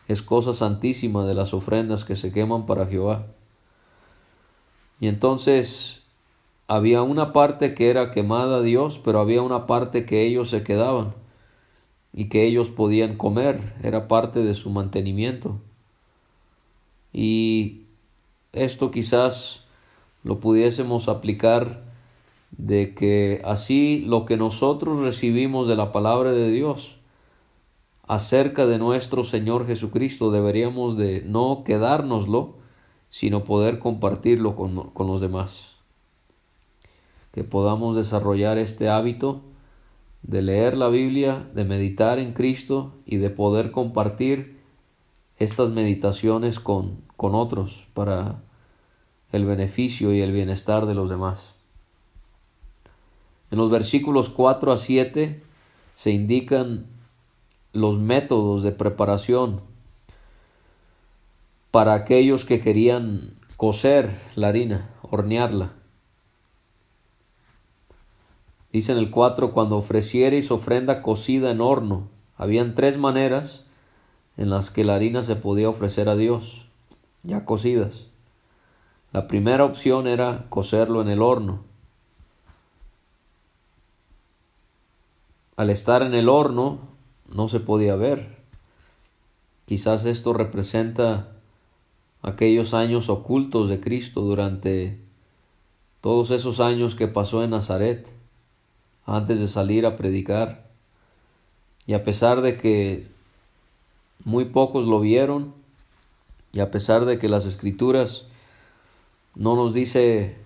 Es 0.07 0.21
cosa 0.21 0.53
santísima 0.53 1.25
de 1.25 1.33
las 1.33 1.53
ofrendas 1.53 2.05
que 2.05 2.15
se 2.15 2.31
queman 2.31 2.67
para 2.67 2.85
Jehová. 2.85 3.25
Y 4.99 5.07
entonces 5.07 6.03
había 6.67 7.01
una 7.01 7.33
parte 7.33 7.73
que 7.73 7.89
era 7.89 8.11
quemada 8.11 8.57
a 8.57 8.61
Dios, 8.61 8.99
pero 9.03 9.19
había 9.19 9.41
una 9.41 9.65
parte 9.65 10.05
que 10.05 10.25
ellos 10.25 10.49
se 10.49 10.63
quedaban 10.63 11.13
y 12.13 12.29
que 12.29 12.45
ellos 12.45 12.69
podían 12.69 13.15
comer, 13.15 13.75
era 13.83 14.07
parte 14.07 14.43
de 14.43 14.53
su 14.53 14.69
mantenimiento. 14.69 15.59
Y 17.13 17.83
esto 18.53 18.91
quizás 18.91 19.65
lo 20.23 20.39
pudiésemos 20.39 21.09
aplicar 21.09 21.86
de 22.51 22.93
que 22.95 23.41
así 23.45 24.03
lo 24.05 24.25
que 24.25 24.37
nosotros 24.37 25.01
recibimos 25.01 25.67
de 25.67 25.75
la 25.75 25.91
palabra 25.91 26.31
de 26.31 26.49
Dios 26.49 26.97
acerca 28.07 28.65
de 28.65 28.77
nuestro 28.77 29.23
Señor 29.23 29.67
Jesucristo 29.67 30.31
deberíamos 30.31 30.97
de 30.97 31.21
no 31.25 31.63
quedárnoslo, 31.65 32.55
sino 33.09 33.43
poder 33.43 33.79
compartirlo 33.79 34.55
con, 34.55 34.91
con 34.91 35.07
los 35.07 35.21
demás. 35.21 35.73
Que 37.33 37.43
podamos 37.43 37.95
desarrollar 37.95 38.57
este 38.57 38.89
hábito 38.89 39.41
de 40.23 40.41
leer 40.41 40.77
la 40.77 40.89
Biblia, 40.89 41.47
de 41.53 41.63
meditar 41.65 42.19
en 42.19 42.33
Cristo 42.33 42.93
y 43.05 43.17
de 43.17 43.29
poder 43.29 43.71
compartir 43.71 44.57
estas 45.37 45.69
meditaciones 45.69 46.59
con, 46.59 46.97
con 47.15 47.35
otros 47.35 47.87
para 47.93 48.41
el 49.31 49.45
beneficio 49.45 50.13
y 50.13 50.21
el 50.21 50.31
bienestar 50.31 50.85
de 50.85 50.95
los 50.95 51.09
demás. 51.09 51.56
En 53.51 53.57
los 53.57 53.71
versículos 53.71 54.29
4 54.29 54.71
a 54.71 54.77
7 54.77 55.41
se 55.95 56.11
indican 56.11 56.85
los 57.73 57.97
métodos 57.97 58.63
de 58.63 58.71
preparación 58.71 59.61
para 61.71 61.93
aquellos 61.93 62.45
que 62.45 62.59
querían 62.59 63.35
cocer 63.55 64.09
la 64.35 64.47
harina, 64.47 64.89
hornearla. 65.01 65.73
Dice 68.71 68.91
en 68.91 68.97
el 68.97 69.09
4, 69.09 69.53
cuando 69.53 69.77
ofreciereis 69.77 70.51
ofrenda 70.51 71.01
cocida 71.01 71.51
en 71.51 71.61
horno, 71.61 72.09
habían 72.35 72.75
tres 72.75 72.97
maneras 72.97 73.65
en 74.35 74.49
las 74.49 74.69
que 74.69 74.83
la 74.83 74.95
harina 74.95 75.23
se 75.23 75.35
podía 75.35 75.69
ofrecer 75.69 76.09
a 76.09 76.15
Dios, 76.15 76.67
ya 77.23 77.45
cocidas. 77.45 78.07
La 79.13 79.27
primera 79.27 79.65
opción 79.65 80.05
era 80.05 80.45
cocerlo 80.49 81.01
en 81.01 81.07
el 81.07 81.21
horno. 81.21 81.66
Al 85.57 85.71
estar 85.71 86.03
en 86.03 86.13
el 86.13 86.29
horno 86.29 86.79
no 87.27 87.47
se 87.47 87.59
podía 87.59 87.95
ver. 87.95 88.37
Quizás 89.65 90.05
esto 90.05 90.31
representa 90.33 91.33
aquellos 92.21 92.73
años 92.73 93.09
ocultos 93.09 93.67
de 93.67 93.79
Cristo 93.81 94.21
durante 94.21 94.99
todos 95.99 96.31
esos 96.31 96.59
años 96.59 96.95
que 96.95 97.07
pasó 97.07 97.43
en 97.43 97.49
Nazaret 97.49 98.07
antes 99.05 99.39
de 99.39 99.47
salir 99.47 99.85
a 99.85 99.95
predicar. 99.95 100.69
Y 101.87 101.93
a 101.93 102.03
pesar 102.03 102.41
de 102.41 102.55
que 102.57 103.07
muy 104.25 104.45
pocos 104.45 104.85
lo 104.85 104.99
vieron, 104.99 105.53
y 106.53 106.59
a 106.59 106.71
pesar 106.71 107.05
de 107.05 107.17
que 107.17 107.29
las 107.29 107.45
escrituras 107.45 108.27
no 109.35 109.55
nos 109.55 109.73
dice 109.73 110.37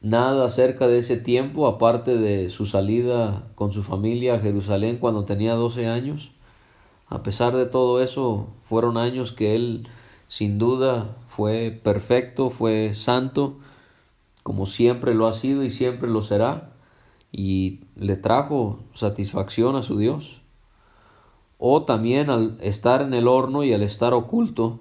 nada 0.00 0.44
acerca 0.44 0.88
de 0.88 0.98
ese 0.98 1.16
tiempo, 1.16 1.66
aparte 1.66 2.16
de 2.16 2.48
su 2.48 2.66
salida 2.66 3.48
con 3.54 3.72
su 3.72 3.82
familia 3.82 4.34
a 4.34 4.38
Jerusalén 4.38 4.98
cuando 4.98 5.24
tenía 5.24 5.54
12 5.54 5.88
años. 5.88 6.32
A 7.08 7.22
pesar 7.22 7.56
de 7.56 7.66
todo 7.66 8.02
eso, 8.02 8.48
fueron 8.68 8.96
años 8.96 9.32
que 9.32 9.54
él 9.56 9.88
sin 10.28 10.58
duda 10.58 11.16
fue 11.28 11.70
perfecto, 11.82 12.50
fue 12.50 12.94
santo, 12.94 13.58
como 14.42 14.66
siempre 14.66 15.14
lo 15.14 15.26
ha 15.26 15.34
sido 15.34 15.64
y 15.64 15.70
siempre 15.70 16.08
lo 16.08 16.22
será, 16.22 16.72
y 17.32 17.80
le 17.96 18.16
trajo 18.16 18.80
satisfacción 18.94 19.76
a 19.76 19.82
su 19.82 19.98
Dios. 19.98 20.40
O 21.58 21.82
también 21.82 22.30
al 22.30 22.58
estar 22.62 23.02
en 23.02 23.12
el 23.12 23.28
horno 23.28 23.64
y 23.64 23.72
al 23.72 23.82
estar 23.82 24.14
oculto, 24.14 24.80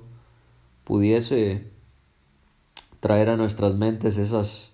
pudiese 0.84 1.72
traer 3.00 3.30
a 3.30 3.38
nuestras 3.38 3.76
mentes 3.76 4.18
esas 4.18 4.69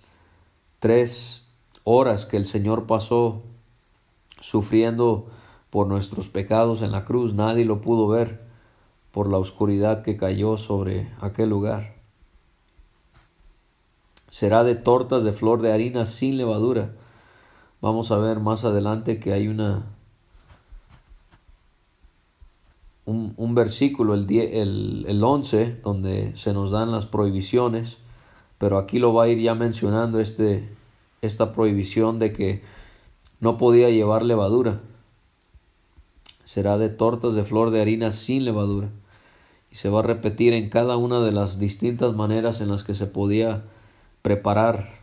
tres 0.86 1.42
horas 1.82 2.26
que 2.26 2.36
el 2.36 2.44
Señor 2.44 2.86
pasó 2.86 3.42
sufriendo 4.38 5.26
por 5.68 5.88
nuestros 5.88 6.28
pecados 6.28 6.80
en 6.80 6.92
la 6.92 7.04
cruz, 7.04 7.34
nadie 7.34 7.64
lo 7.64 7.80
pudo 7.80 8.06
ver 8.06 8.46
por 9.10 9.28
la 9.28 9.36
oscuridad 9.36 10.04
que 10.04 10.16
cayó 10.16 10.58
sobre 10.58 11.12
aquel 11.20 11.50
lugar. 11.50 11.96
Será 14.28 14.62
de 14.62 14.76
tortas 14.76 15.24
de 15.24 15.32
flor 15.32 15.60
de 15.60 15.72
harina 15.72 16.06
sin 16.06 16.36
levadura. 16.36 16.92
Vamos 17.80 18.12
a 18.12 18.18
ver 18.18 18.38
más 18.38 18.64
adelante 18.64 19.18
que 19.18 19.32
hay 19.32 19.48
una 19.48 19.86
un, 23.06 23.54
versículo, 23.56 24.14
el, 24.14 24.30
el, 24.30 25.04
el 25.08 25.24
11, 25.24 25.80
donde 25.82 26.36
se 26.36 26.52
nos 26.52 26.70
dan 26.70 26.92
las 26.92 27.06
prohibiciones 27.06 27.98
pero 28.58 28.78
aquí 28.78 28.98
lo 28.98 29.12
va 29.12 29.24
a 29.24 29.28
ir 29.28 29.38
ya 29.38 29.54
mencionando 29.54 30.20
este, 30.20 30.68
esta 31.22 31.52
prohibición 31.52 32.18
de 32.18 32.32
que 32.32 32.62
no 33.40 33.58
podía 33.58 33.90
llevar 33.90 34.22
levadura. 34.22 34.80
Será 36.44 36.78
de 36.78 36.88
tortas 36.88 37.34
de 37.34 37.44
flor 37.44 37.70
de 37.70 37.80
harina 37.80 38.12
sin 38.12 38.44
levadura. 38.44 38.88
Y 39.70 39.76
se 39.76 39.88
va 39.88 40.00
a 40.00 40.04
repetir 40.04 40.54
en 40.54 40.70
cada 40.70 40.96
una 40.96 41.20
de 41.20 41.32
las 41.32 41.58
distintas 41.58 42.14
maneras 42.14 42.60
en 42.60 42.68
las 42.68 42.84
que 42.84 42.94
se 42.94 43.06
podía 43.06 43.64
preparar 44.22 45.00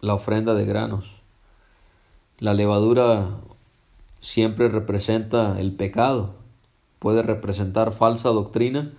la 0.00 0.14
ofrenda 0.14 0.54
de 0.54 0.64
granos. 0.64 1.10
La 2.38 2.54
levadura 2.54 3.30
siempre 4.20 4.68
representa 4.68 5.58
el 5.58 5.74
pecado. 5.74 6.34
Puede 6.98 7.22
representar 7.22 7.92
falsa 7.92 8.28
doctrina, 8.28 8.92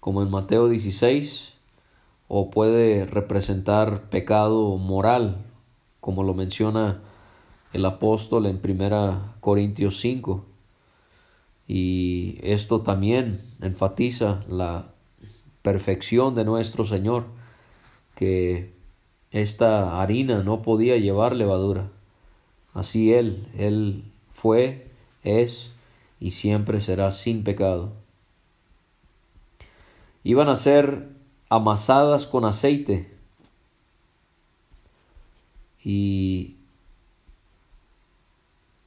como 0.00 0.22
en 0.22 0.30
Mateo 0.30 0.68
16, 0.68 1.55
o 2.28 2.50
puede 2.50 3.06
representar 3.06 4.08
pecado 4.10 4.76
moral, 4.76 5.44
como 6.00 6.22
lo 6.22 6.34
menciona 6.34 7.00
el 7.72 7.84
apóstol 7.84 8.46
en 8.46 8.58
primera 8.58 9.34
Corintios 9.40 9.98
5. 10.00 10.44
Y 11.68 12.38
esto 12.42 12.80
también 12.80 13.40
enfatiza 13.60 14.40
la 14.48 14.92
perfección 15.62 16.34
de 16.34 16.44
nuestro 16.44 16.84
Señor, 16.84 17.26
que 18.14 18.72
esta 19.30 20.00
harina 20.00 20.42
no 20.42 20.62
podía 20.62 20.96
llevar 20.96 21.34
levadura. 21.34 21.90
Así 22.72 23.12
Él, 23.12 23.46
Él 23.56 24.04
fue, 24.32 24.90
es 25.22 25.72
y 26.20 26.30
siempre 26.30 26.80
será 26.80 27.10
sin 27.10 27.42
pecado. 27.44 27.92
Iban 30.24 30.48
a 30.48 30.56
ser 30.56 31.15
amasadas 31.48 32.26
con 32.26 32.44
aceite. 32.44 33.14
Y 35.82 36.56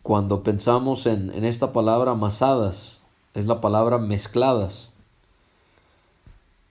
cuando 0.02 0.43
pensamos 0.43 1.06
en, 1.06 1.32
en, 1.34 1.45
esta 1.45 1.72
palabra 1.72 2.12
amasadas, 2.12 3.00
es 3.34 3.45
la 3.45 3.62
palabra 3.62 3.98
mezcladas. 3.98 4.91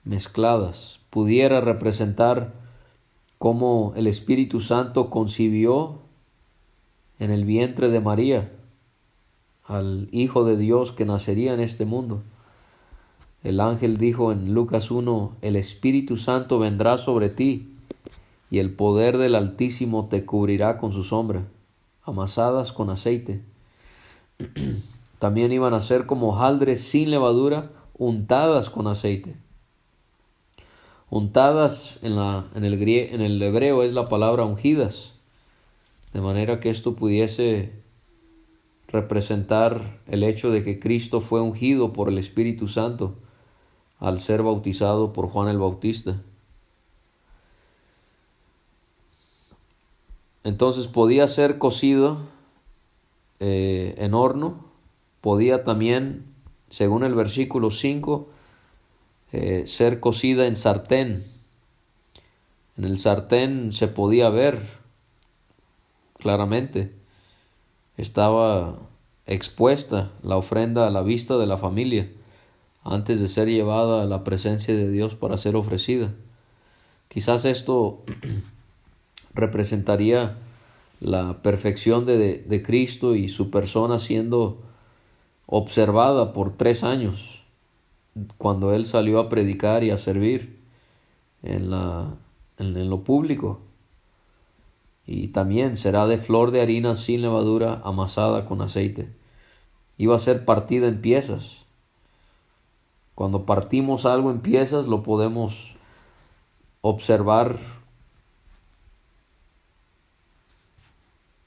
Mezcladas. 0.03 0.99
Pudiera 1.09 1.61
representar 1.61 2.53
cómo 3.39 3.93
el 3.95 4.07
Espíritu 4.07 4.61
Santo 4.61 5.09
concibió 5.09 5.99
en 7.19 7.31
el 7.31 7.45
vientre 7.45 7.89
de 7.89 7.99
María 7.99 8.51
al 9.65 10.09
Hijo 10.11 10.43
de 10.45 10.57
Dios 10.57 10.91
que 10.91 11.05
nacería 11.05 11.53
en 11.53 11.59
este 11.59 11.85
mundo. 11.85 12.23
El 13.43 13.61
ángel 13.61 13.95
dijo 13.95 14.33
en 14.33 14.53
Lucas 14.53 14.91
1, 14.91 15.37
el 15.41 15.55
Espíritu 15.55 16.17
Santo 16.17 16.59
vendrá 16.59 16.97
sobre 16.97 17.29
ti 17.29 17.73
y 18.51 18.59
el 18.59 18.73
poder 18.73 19.17
del 19.17 19.35
Altísimo 19.35 20.09
te 20.09 20.25
cubrirá 20.25 20.77
con 20.77 20.91
su 20.91 21.03
sombra, 21.03 21.45
amasadas 22.03 22.73
con 22.73 22.89
aceite. 22.89 23.41
También 25.19 25.53
iban 25.53 25.73
a 25.73 25.79
ser 25.79 26.05
como 26.05 26.41
haldres 26.41 26.81
sin 26.81 27.11
levadura, 27.11 27.71
untadas 27.97 28.69
con 28.69 28.87
aceite. 28.87 29.37
Untadas 31.09 31.97
en, 32.01 32.17
la, 32.17 32.45
en, 32.55 32.65
el, 32.65 32.73
en 32.81 33.21
el 33.21 33.41
hebreo 33.41 33.83
es 33.83 33.93
la 33.93 34.09
palabra 34.09 34.43
ungidas, 34.43 35.13
de 36.11 36.19
manera 36.19 36.59
que 36.59 36.69
esto 36.69 36.93
pudiese 36.93 37.71
representar 38.89 39.99
el 40.07 40.23
hecho 40.23 40.51
de 40.51 40.63
que 40.63 40.79
Cristo 40.79 41.21
fue 41.21 41.39
ungido 41.39 41.93
por 41.93 42.09
el 42.09 42.17
Espíritu 42.17 42.67
Santo 42.67 43.15
al 43.99 44.19
ser 44.19 44.43
bautizado 44.43 45.13
por 45.13 45.29
Juan 45.29 45.49
el 45.49 45.57
Bautista. 45.57 46.21
Entonces 50.43 50.87
podía 50.87 51.27
ser 51.27 51.57
cocido 51.57 52.17
eh, 53.39 53.95
en 53.97 54.13
horno, 54.13 54.65
podía 55.21 55.63
también, 55.63 56.25
según 56.69 57.03
el 57.03 57.13
versículo 57.13 57.71
5, 57.71 58.27
eh, 59.33 59.67
ser 59.67 59.99
cocida 59.99 60.47
en 60.47 60.55
sartén. 60.55 61.23
En 62.77 62.85
el 62.85 62.97
sartén 62.97 63.73
se 63.73 63.89
podía 63.89 64.29
ver 64.29 64.61
claramente, 66.17 66.93
estaba 67.97 68.79
expuesta 69.25 70.11
la 70.23 70.37
ofrenda 70.37 70.87
a 70.87 70.89
la 70.89 71.01
vista 71.01 71.37
de 71.37 71.45
la 71.45 71.57
familia 71.57 72.09
antes 72.89 73.21
de 73.21 73.27
ser 73.27 73.47
llevada 73.47 74.01
a 74.01 74.05
la 74.05 74.23
presencia 74.23 74.75
de 74.75 74.89
Dios 74.89 75.13
para 75.13 75.37
ser 75.37 75.55
ofrecida. 75.55 76.11
Quizás 77.07 77.45
esto 77.45 78.03
representaría 79.35 80.37
la 80.99 81.43
perfección 81.43 82.05
de, 82.07 82.39
de, 82.39 82.63
Cristo 82.63 83.15
y 83.15 83.29
su 83.29 83.51
persona 83.51 83.99
siendo 83.99 84.63
observada 85.45 86.33
por 86.33 86.57
tres 86.57 86.83
años 86.83 87.43
cuando 88.39 88.73
Él 88.73 88.85
salió 88.85 89.19
a 89.19 89.29
predicar 89.29 89.83
y 89.83 89.91
a 89.91 89.97
servir 89.97 90.57
en, 91.43 91.69
la, 91.69 92.15
en 92.57 92.89
lo 92.89 93.03
público. 93.03 93.61
Y 95.05 95.27
también 95.27 95.77
será 95.77 96.07
de 96.07 96.17
flor 96.17 96.49
de 96.49 96.61
harina 96.61 96.95
sin 96.95 97.21
levadura 97.21 97.81
amasada 97.83 98.45
con 98.45 98.61
aceite. 98.61 99.09
Iba 99.97 100.15
a 100.15 100.19
ser 100.19 100.43
partida 100.43 100.87
en 100.87 101.01
piezas 101.01 101.65
cuando 103.19 103.45
partimos 103.45 104.05
algo 104.05 104.31
en 104.31 104.39
piezas 104.39 104.85
lo 104.85 105.03
podemos 105.03 105.75
observar 106.79 107.59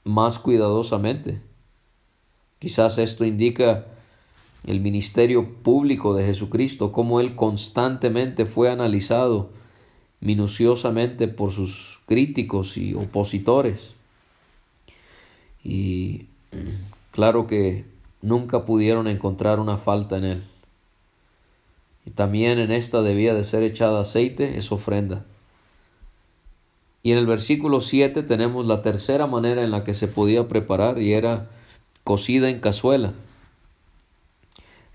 más 0.03 0.37
cuidadosamente. 0.37 1.41
Quizás 2.59 2.99
esto 2.99 3.25
indica 3.25 3.87
el 4.67 4.81
ministerio 4.81 5.51
público 5.63 6.13
de 6.13 6.23
Jesucristo, 6.23 6.91
cómo 6.91 7.19
Él 7.19 7.35
constantemente 7.35 8.45
fue 8.45 8.69
analizado 8.69 9.49
minuciosamente 10.19 11.27
por 11.27 11.53
sus 11.53 12.01
críticos 12.05 12.77
y 12.77 12.93
opositores. 12.93 13.95
Y 15.63 16.27
claro 17.09 17.47
que 17.47 17.85
nunca 18.21 18.63
pudieron 18.63 19.07
encontrar 19.07 19.59
una 19.59 19.79
falta 19.79 20.19
en 20.19 20.25
Él 20.25 20.43
y 22.05 22.11
también 22.11 22.59
en 22.59 22.71
esta 22.71 23.01
debía 23.01 23.33
de 23.33 23.43
ser 23.43 23.63
echada 23.63 24.01
aceite, 24.01 24.57
es 24.57 24.71
ofrenda. 24.71 25.25
Y 27.01 27.11
en 27.11 27.17
el 27.17 27.25
versículo 27.25 27.81
7 27.81 28.23
tenemos 28.23 28.65
la 28.65 28.81
tercera 28.81 29.27
manera 29.27 29.63
en 29.63 29.71
la 29.71 29.83
que 29.83 29.93
se 29.93 30.07
podía 30.07 30.47
preparar 30.47 31.01
y 31.01 31.13
era 31.13 31.49
cocida 32.03 32.49
en 32.49 32.59
cazuela. 32.59 33.13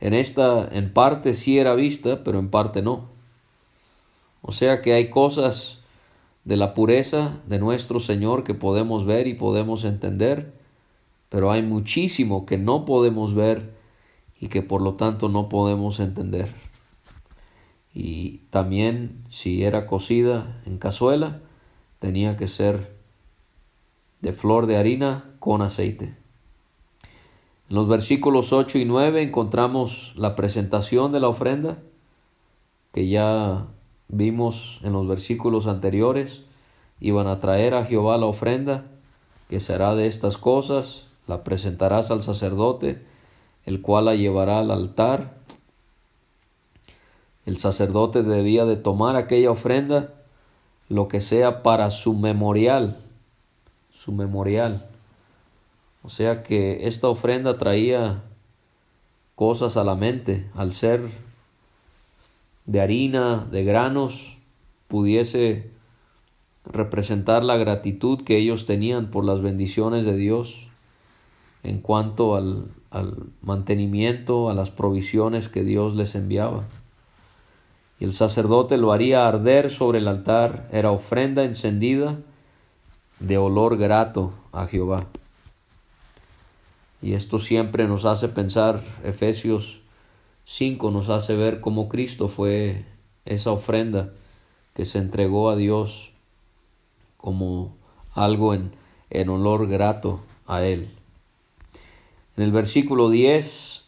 En 0.01 0.15
esta 0.15 0.69
en 0.71 0.93
parte 0.93 1.35
sí 1.35 1.59
era 1.59 1.75
vista, 1.75 2.23
pero 2.25 2.39
en 2.39 2.51
parte 2.51 2.83
no. 2.83 3.09
O 4.43 4.53
sea 4.53 4.81
que 4.81 4.95
hay 4.95 5.11
cosas 5.11 5.81
de 6.45 6.57
la 6.57 6.73
pureza 6.73 7.41
de 7.47 7.59
nuestro 7.59 8.01
Señor 8.01 8.45
que 8.45 8.55
podemos 8.55 9.05
ver 9.05 9.27
y 9.27 9.35
podemos 9.35 9.85
entender, 9.85 10.55
pero 11.29 11.51
hay 11.51 11.63
muchísimo 11.63 12.47
que 12.47 12.57
no 12.57 12.85
podemos 12.85 13.35
ver 13.35 13.75
y 14.41 14.49
que 14.49 14.63
por 14.63 14.81
lo 14.81 14.95
tanto 14.95 15.29
no 15.29 15.49
podemos 15.49 16.01
entender 16.01 16.68
y 17.95 18.39
también 18.51 19.25
si 19.31 19.65
era 19.65 19.87
cocida 19.87 20.61
en 20.67 20.79
cazuela 20.79 21.41
tenía 21.99 22.37
que 22.37 22.49
ser 22.49 22.97
de 24.21 24.33
flor 24.33 24.67
de 24.67 24.77
harina 24.77 25.35
con 25.39 25.63
aceite. 25.63 26.17
En 27.71 27.77
los 27.77 27.89
versículos 27.89 28.53
8 28.53 28.79
y 28.79 28.85
9 28.85 29.23
encontramos 29.23 30.15
la 30.17 30.35
presentación 30.35 31.13
de 31.13 31.21
la 31.21 31.29
ofrenda 31.29 31.79
que 32.93 33.09
ya 33.09 33.67
vimos 34.09 34.81
en 34.83 34.93
los 34.93 35.07
versículos 35.07 35.67
anteriores. 35.67 36.45
Iban 37.01 37.27
a 37.27 37.41
traer 37.41 37.75
a 37.75 37.85
Jehová 37.85 38.17
la 38.17 38.27
ofrenda 38.27 38.87
que 39.49 39.61
será 39.61 39.95
de 39.95 40.07
estas 40.07 40.37
cosas, 40.37 41.09
la 41.27 41.45
presentarás 41.45 42.11
al 42.11 42.23
sacerdote, 42.23 43.05
el 43.67 43.83
cual 43.83 44.07
la 44.07 44.15
llevará 44.15 44.59
al 44.59 44.71
altar 44.71 45.38
el 47.49 47.57
sacerdote 47.57 48.23
debía 48.23 48.67
de 48.67 48.77
tomar 48.77 49.17
aquella 49.17 49.51
ofrenda, 49.51 50.13
lo 50.91 51.09
que 51.09 51.23
sea 51.23 51.63
para 51.63 51.91
su 51.91 52.13
memorial, 52.13 52.99
su 53.91 54.13
memorial. 54.13 54.87
O 56.03 56.11
sea 56.11 56.43
que 56.43 56.87
esta 56.87 57.09
ofrenda 57.09 57.57
traía 57.57 58.23
cosas 59.35 59.79
a 59.79 59.85
la 59.85 59.95
mente, 59.95 60.45
al 60.55 60.73
ser 60.73 61.01
de 62.67 62.83
harina, 62.83 63.49
de 63.51 63.65
granos, 63.65 64.37
pudiese 64.87 65.71
representar 66.67 67.45
la 67.45 67.57
gratitud 67.57 68.21
que 68.21 68.37
ellos 68.37 68.67
tenían 68.67 69.11
por 69.11 69.25
las 69.25 69.41
bendiciones 69.41 70.05
de 70.05 70.19
Dios 70.19 70.69
en 71.63 71.81
cuanto 71.81 72.37
al, 72.37 72.67
al 72.91 73.17
mantenimiento, 73.41 74.51
a 74.51 74.55
las 74.55 74.71
provisiones 74.71 75.49
que 75.49 75.65
Dios 75.65 75.97
les 75.97 76.15
enviaba 76.15 76.67
y 78.01 78.05
el 78.05 78.13
sacerdote 78.13 78.77
lo 78.77 78.93
haría 78.93 79.27
arder 79.27 79.71
sobre 79.71 79.99
el 79.99 80.09
altar, 80.09 80.69
era 80.73 80.91
ofrenda 80.91 81.45
encendida 81.45 82.17
de 83.19 83.39
olor 83.39 83.77
grato 83.77 84.33
a 84.53 84.67
Jehová. 84.67 85.07
Y 87.03 87.15
esto 87.15 87.39
siempre 87.39 87.87
nos 87.89 88.05
hace 88.05 88.29
pensar, 88.29 88.83
Efesios 89.05 89.81
5 90.45 90.91
nos 90.91 91.09
hace 91.11 91.35
ver 91.35 91.61
cómo 91.61 91.89
Cristo 91.89 92.29
fue 92.29 92.85
esa 93.25 93.51
ofrenda 93.51 94.13
que 94.75 94.87
se 94.87 94.99
entregó 94.99 95.51
a 95.51 95.57
Dios 95.57 96.13
como 97.17 97.77
algo 98.15 98.55
en, 98.55 98.73
en 99.11 99.29
olor 99.29 99.69
grato 99.69 100.21
a 100.47 100.63
Él. 100.63 100.89
En 102.37 102.45
el 102.45 102.53
versículo 102.53 103.11
10, 103.11 103.85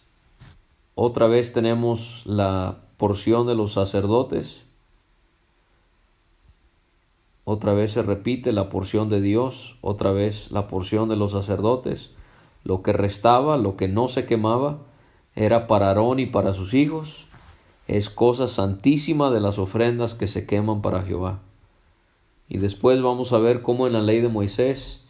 otra 0.96 1.28
vez 1.28 1.52
tenemos 1.52 2.22
la 2.26 2.78
porción 3.00 3.46
de 3.46 3.54
los 3.54 3.72
sacerdotes. 3.72 4.66
Otra 7.46 7.72
vez 7.72 7.92
se 7.92 8.02
repite 8.02 8.52
la 8.52 8.68
porción 8.68 9.08
de 9.08 9.22
Dios, 9.22 9.78
otra 9.80 10.12
vez 10.12 10.52
la 10.52 10.68
porción 10.68 11.08
de 11.08 11.16
los 11.16 11.32
sacerdotes. 11.32 12.10
Lo 12.62 12.82
que 12.82 12.92
restaba, 12.92 13.56
lo 13.56 13.78
que 13.78 13.88
no 13.88 14.08
se 14.08 14.26
quemaba, 14.26 14.80
era 15.34 15.66
para 15.66 15.88
Aarón 15.88 16.18
y 16.20 16.26
para 16.26 16.52
sus 16.52 16.74
hijos. 16.74 17.24
Es 17.88 18.10
cosa 18.10 18.48
santísima 18.48 19.30
de 19.30 19.40
las 19.40 19.58
ofrendas 19.58 20.14
que 20.14 20.26
se 20.26 20.44
queman 20.44 20.82
para 20.82 21.00
Jehová. 21.00 21.38
Y 22.50 22.58
después 22.58 23.00
vamos 23.00 23.32
a 23.32 23.38
ver 23.38 23.62
cómo 23.62 23.86
en 23.86 23.94
la 23.94 24.02
ley 24.02 24.20
de 24.20 24.28
Moisés 24.28 25.00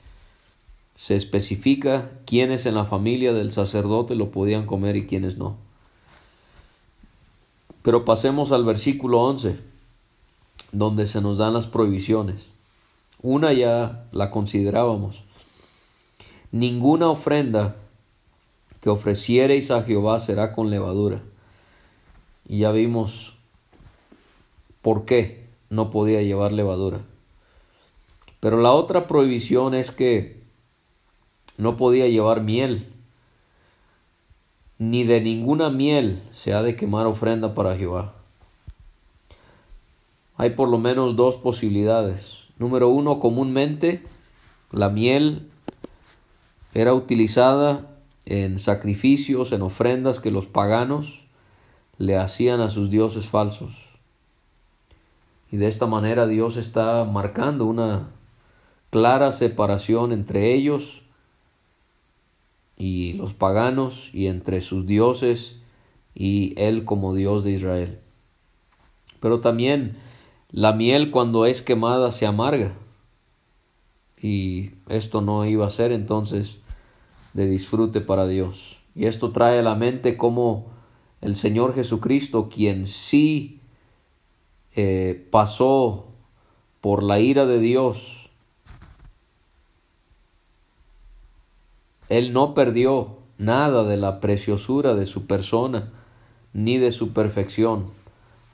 se 0.94 1.16
especifica 1.16 2.12
quiénes 2.24 2.66
en 2.66 2.76
la 2.76 2.84
familia 2.84 3.32
del 3.32 3.50
sacerdote 3.50 4.14
lo 4.14 4.30
podían 4.30 4.64
comer 4.64 4.94
y 4.94 5.08
quiénes 5.08 5.38
no. 5.38 5.69
Pero 7.82 8.04
pasemos 8.04 8.52
al 8.52 8.64
versículo 8.64 9.20
11, 9.22 9.58
donde 10.72 11.06
se 11.06 11.20
nos 11.20 11.38
dan 11.38 11.54
las 11.54 11.66
prohibiciones. 11.66 12.46
Una 13.22 13.52
ya 13.52 14.06
la 14.12 14.30
considerábamos. 14.30 15.22
Ninguna 16.52 17.08
ofrenda 17.08 17.76
que 18.80 18.90
ofreciereis 18.90 19.70
a 19.70 19.82
Jehová 19.82 20.20
será 20.20 20.52
con 20.52 20.70
levadura. 20.70 21.20
Y 22.48 22.58
ya 22.58 22.70
vimos 22.72 23.34
por 24.82 25.04
qué 25.04 25.46
no 25.68 25.90
podía 25.90 26.22
llevar 26.22 26.52
levadura. 26.52 27.00
Pero 28.40 28.60
la 28.60 28.72
otra 28.72 29.06
prohibición 29.06 29.74
es 29.74 29.90
que 29.90 30.40
no 31.58 31.76
podía 31.76 32.08
llevar 32.08 32.42
miel 32.42 32.86
ni 34.80 35.04
de 35.04 35.20
ninguna 35.20 35.68
miel 35.68 36.22
se 36.32 36.54
ha 36.54 36.62
de 36.62 36.74
quemar 36.74 37.06
ofrenda 37.06 37.52
para 37.52 37.76
Jehová. 37.76 38.14
Hay 40.38 40.50
por 40.50 40.70
lo 40.70 40.78
menos 40.78 41.16
dos 41.16 41.36
posibilidades. 41.36 42.44
Número 42.58 42.88
uno, 42.88 43.20
comúnmente 43.20 44.02
la 44.72 44.88
miel 44.88 45.50
era 46.72 46.94
utilizada 46.94 47.90
en 48.24 48.58
sacrificios, 48.58 49.52
en 49.52 49.60
ofrendas 49.60 50.18
que 50.18 50.30
los 50.30 50.46
paganos 50.46 51.24
le 51.98 52.16
hacían 52.16 52.62
a 52.62 52.70
sus 52.70 52.88
dioses 52.88 53.28
falsos. 53.28 53.90
Y 55.52 55.58
de 55.58 55.66
esta 55.66 55.84
manera 55.84 56.26
Dios 56.26 56.56
está 56.56 57.04
marcando 57.04 57.66
una 57.66 58.08
clara 58.88 59.30
separación 59.32 60.12
entre 60.12 60.54
ellos 60.54 61.02
y 62.80 63.12
los 63.12 63.34
paganos 63.34 64.08
y 64.14 64.28
entre 64.28 64.62
sus 64.62 64.86
dioses 64.86 65.56
y 66.14 66.54
Él 66.56 66.84
como 66.86 67.14
Dios 67.14 67.44
de 67.44 67.50
Israel. 67.52 67.98
Pero 69.20 69.40
también 69.40 69.98
la 70.50 70.72
miel 70.72 71.10
cuando 71.10 71.44
es 71.44 71.60
quemada 71.60 72.10
se 72.10 72.24
amarga 72.24 72.72
y 74.22 74.70
esto 74.88 75.20
no 75.20 75.44
iba 75.44 75.66
a 75.66 75.70
ser 75.70 75.92
entonces 75.92 76.60
de 77.34 77.46
disfrute 77.46 78.00
para 78.00 78.26
Dios. 78.26 78.78
Y 78.94 79.04
esto 79.04 79.30
trae 79.30 79.58
a 79.58 79.62
la 79.62 79.74
mente 79.74 80.16
como 80.16 80.66
el 81.20 81.36
Señor 81.36 81.74
Jesucristo, 81.74 82.48
quien 82.48 82.86
sí 82.86 83.60
eh, 84.74 85.28
pasó 85.30 86.06
por 86.80 87.02
la 87.02 87.20
ira 87.20 87.44
de 87.44 87.60
Dios, 87.60 88.19
Él 92.10 92.32
no 92.32 92.54
perdió 92.54 93.16
nada 93.38 93.84
de 93.84 93.96
la 93.96 94.20
preciosura 94.20 94.94
de 94.94 95.06
su 95.06 95.26
persona 95.26 95.90
ni 96.52 96.76
de 96.76 96.92
su 96.92 97.12
perfección 97.12 97.86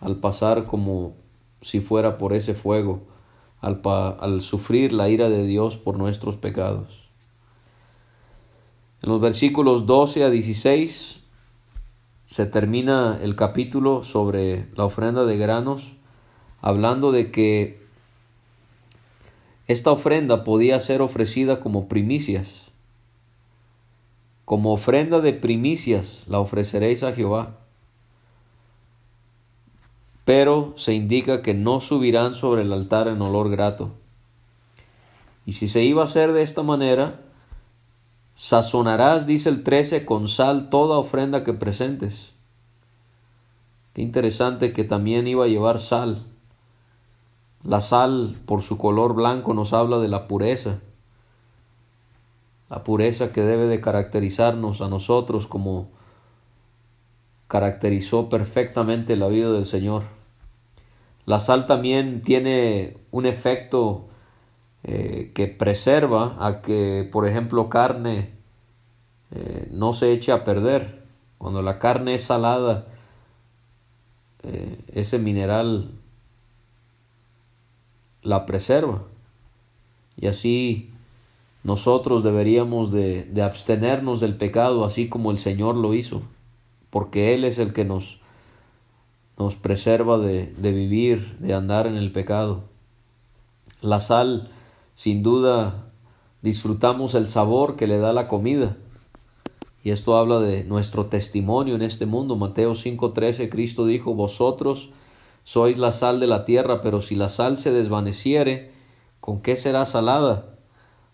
al 0.00 0.16
pasar 0.16 0.64
como 0.64 1.14
si 1.62 1.80
fuera 1.80 2.18
por 2.18 2.34
ese 2.34 2.54
fuego, 2.54 3.00
al, 3.60 3.80
al 3.84 4.42
sufrir 4.42 4.92
la 4.92 5.08
ira 5.08 5.30
de 5.30 5.44
Dios 5.44 5.76
por 5.76 5.96
nuestros 5.96 6.36
pecados. 6.36 7.08
En 9.02 9.08
los 9.08 9.20
versículos 9.20 9.86
12 9.86 10.24
a 10.24 10.30
16 10.30 11.20
se 12.26 12.46
termina 12.46 13.18
el 13.22 13.36
capítulo 13.36 14.04
sobre 14.04 14.68
la 14.74 14.84
ofrenda 14.84 15.24
de 15.24 15.38
granos, 15.38 15.92
hablando 16.60 17.10
de 17.10 17.30
que 17.30 17.86
esta 19.66 19.90
ofrenda 19.90 20.44
podía 20.44 20.78
ser 20.78 21.00
ofrecida 21.00 21.60
como 21.60 21.88
primicias. 21.88 22.70
Como 24.46 24.72
ofrenda 24.72 25.20
de 25.20 25.34
primicias 25.34 26.24
la 26.28 26.38
ofreceréis 26.38 27.02
a 27.02 27.12
Jehová. 27.12 27.58
Pero 30.24 30.72
se 30.78 30.94
indica 30.94 31.42
que 31.42 31.52
no 31.52 31.80
subirán 31.80 32.32
sobre 32.34 32.62
el 32.62 32.72
altar 32.72 33.08
en 33.08 33.20
olor 33.20 33.50
grato. 33.50 33.90
Y 35.44 35.52
si 35.52 35.68
se 35.68 35.84
iba 35.84 36.00
a 36.00 36.04
hacer 36.04 36.32
de 36.32 36.42
esta 36.42 36.62
manera, 36.62 37.20
Sazonarás, 38.36 39.26
dice 39.26 39.48
el 39.48 39.64
13, 39.64 40.04
con 40.04 40.28
sal 40.28 40.68
toda 40.70 40.98
ofrenda 40.98 41.42
que 41.42 41.54
presentes. 41.54 42.32
Qué 43.94 44.02
interesante 44.02 44.74
que 44.74 44.84
también 44.84 45.26
iba 45.26 45.46
a 45.46 45.48
llevar 45.48 45.80
sal. 45.80 46.22
La 47.64 47.80
sal, 47.80 48.36
por 48.44 48.62
su 48.62 48.76
color 48.76 49.14
blanco, 49.14 49.54
nos 49.54 49.72
habla 49.72 49.98
de 49.98 50.08
la 50.08 50.28
pureza. 50.28 50.80
La 52.68 52.82
pureza 52.82 53.32
que 53.32 53.42
debe 53.42 53.66
de 53.66 53.80
caracterizarnos 53.80 54.80
a 54.80 54.88
nosotros 54.88 55.46
como 55.46 55.88
caracterizó 57.48 58.28
perfectamente 58.28 59.16
la 59.16 59.28
vida 59.28 59.52
del 59.52 59.66
Señor. 59.66 60.04
La 61.26 61.38
sal 61.38 61.66
también 61.66 62.22
tiene 62.22 62.96
un 63.10 63.26
efecto 63.26 64.06
eh, 64.84 65.32
que 65.34 65.48
preserva 65.48 66.36
a 66.38 66.62
que, 66.62 67.08
por 67.10 67.26
ejemplo, 67.26 67.68
carne 67.68 68.30
eh, 69.32 69.68
no 69.72 69.92
se 69.92 70.12
eche 70.12 70.32
a 70.32 70.44
perder. 70.44 71.04
Cuando 71.38 71.62
la 71.62 71.78
carne 71.78 72.14
es 72.14 72.22
salada, 72.22 72.86
eh, 74.42 74.78
ese 74.92 75.18
mineral 75.18 75.90
la 78.22 78.46
preserva. 78.46 79.02
Y 80.16 80.28
así 80.28 80.92
nosotros 81.66 82.22
deberíamos 82.22 82.92
de, 82.92 83.28
abstenernos 83.42 84.20
del 84.20 84.36
pecado 84.36 84.84
así 84.84 85.08
como 85.08 85.32
el 85.32 85.38
Señor 85.38 85.74
lo 85.74 85.94
hizo, 85.94 86.22
porque 86.90 87.34
Él 87.34 87.42
es 87.42 87.58
el 87.58 87.72
que 87.72 87.84
nos, 87.84 88.20
nos 89.36 89.56
preserva 89.56 90.16
de, 90.16 90.46
de 90.46 90.70
vivir, 90.70 91.36
de 91.40 91.54
andar 91.54 91.88
en 91.88 91.96
el 91.96 92.12
pecado. 92.12 92.62
La 93.80 93.98
sal 93.98 94.52
sin 94.94 95.24
duda 95.24 95.90
disfrutamos 96.40 97.16
el 97.16 97.26
sabor 97.26 97.74
que 97.74 97.88
le 97.88 97.98
da 97.98 98.12
la 98.12 98.28
comida. 98.28 98.76
Y 99.82 99.90
esto 99.90 100.16
habla 100.16 100.38
de 100.38 100.62
nuestro 100.62 101.06
testimonio 101.06 101.74
en 101.74 101.82
este 101.82 102.06
mundo. 102.06 102.36
Mateo 102.36 102.76
5:13 102.76 103.48
Cristo 103.48 103.86
dijo, 103.86 104.14
vosotros 104.14 104.90
sois 105.42 105.78
la 105.78 105.90
sal 105.90 106.20
de 106.20 106.28
la 106.28 106.44
tierra, 106.44 106.80
pero 106.80 107.02
si 107.02 107.16
la 107.16 107.28
sal 107.28 107.56
se 107.56 107.72
desvaneciere, 107.72 108.70
¿con 109.18 109.40
qué 109.40 109.56
será 109.56 109.84
salada? 109.84 110.55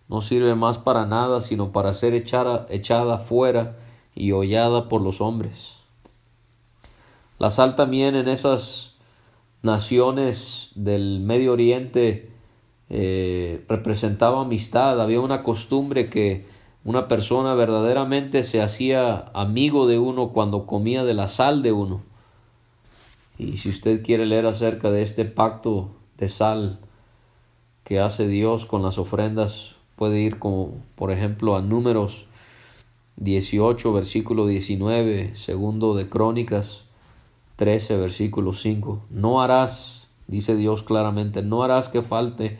No 0.08 0.20
sirve 0.20 0.54
más 0.54 0.78
para 0.78 1.06
nada, 1.06 1.40
sino 1.40 1.72
para 1.72 1.92
ser 1.92 2.14
echada, 2.14 2.66
echada 2.70 3.18
fuera 3.18 3.78
y 4.14 4.32
hollada 4.32 4.88
por 4.88 5.00
los 5.00 5.20
hombres. 5.20 5.76
La 7.38 7.50
sal 7.50 7.76
también 7.76 8.14
en 8.14 8.28
esas 8.28 8.94
naciones 9.62 10.70
del 10.74 11.20
Medio 11.20 11.52
Oriente 11.52 12.30
eh, 12.90 13.64
representaba 13.68 14.42
amistad, 14.42 15.00
había 15.00 15.20
una 15.20 15.42
costumbre 15.42 16.10
que 16.10 16.46
una 16.84 17.08
persona 17.08 17.54
verdaderamente 17.54 18.42
se 18.42 18.60
hacía 18.60 19.30
amigo 19.34 19.86
de 19.86 19.98
uno 19.98 20.28
cuando 20.28 20.66
comía 20.66 21.04
de 21.04 21.14
la 21.14 21.28
sal 21.28 21.62
de 21.62 21.72
uno. 21.72 22.02
Y 23.38 23.56
si 23.56 23.70
usted 23.70 24.02
quiere 24.02 24.26
leer 24.26 24.46
acerca 24.46 24.90
de 24.90 25.02
este 25.02 25.24
pacto 25.24 25.90
de 26.18 26.28
sal 26.28 26.80
que 27.84 27.98
hace 28.00 28.26
Dios 28.26 28.66
con 28.66 28.82
las 28.82 28.98
ofrendas, 28.98 29.76
puede 30.02 30.18
ir 30.18 30.40
como 30.40 30.82
por 30.96 31.12
ejemplo 31.12 31.54
a 31.54 31.62
números 31.62 32.26
18 33.18 33.92
versículo 33.92 34.48
19, 34.48 35.36
segundo 35.36 35.94
de 35.94 36.08
Crónicas 36.08 36.86
13 37.54 37.98
versículo 37.98 38.52
5. 38.52 39.00
No 39.10 39.40
harás, 39.40 40.08
dice 40.26 40.56
Dios 40.56 40.82
claramente, 40.82 41.42
no 41.42 41.62
harás 41.62 41.88
que 41.88 42.02
falte 42.02 42.58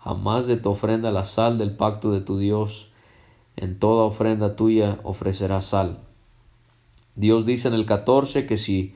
jamás 0.00 0.46
de 0.46 0.58
tu 0.58 0.68
ofrenda 0.68 1.10
la 1.10 1.24
sal 1.24 1.56
del 1.56 1.74
pacto 1.74 2.12
de 2.12 2.20
tu 2.20 2.36
Dios. 2.36 2.90
En 3.56 3.78
toda 3.78 4.04
ofrenda 4.04 4.54
tuya 4.54 4.98
ofrecerás 5.02 5.64
sal. 5.64 6.00
Dios 7.14 7.46
dice 7.46 7.68
en 7.68 7.74
el 7.74 7.86
14 7.86 8.44
que 8.44 8.58
si 8.58 8.94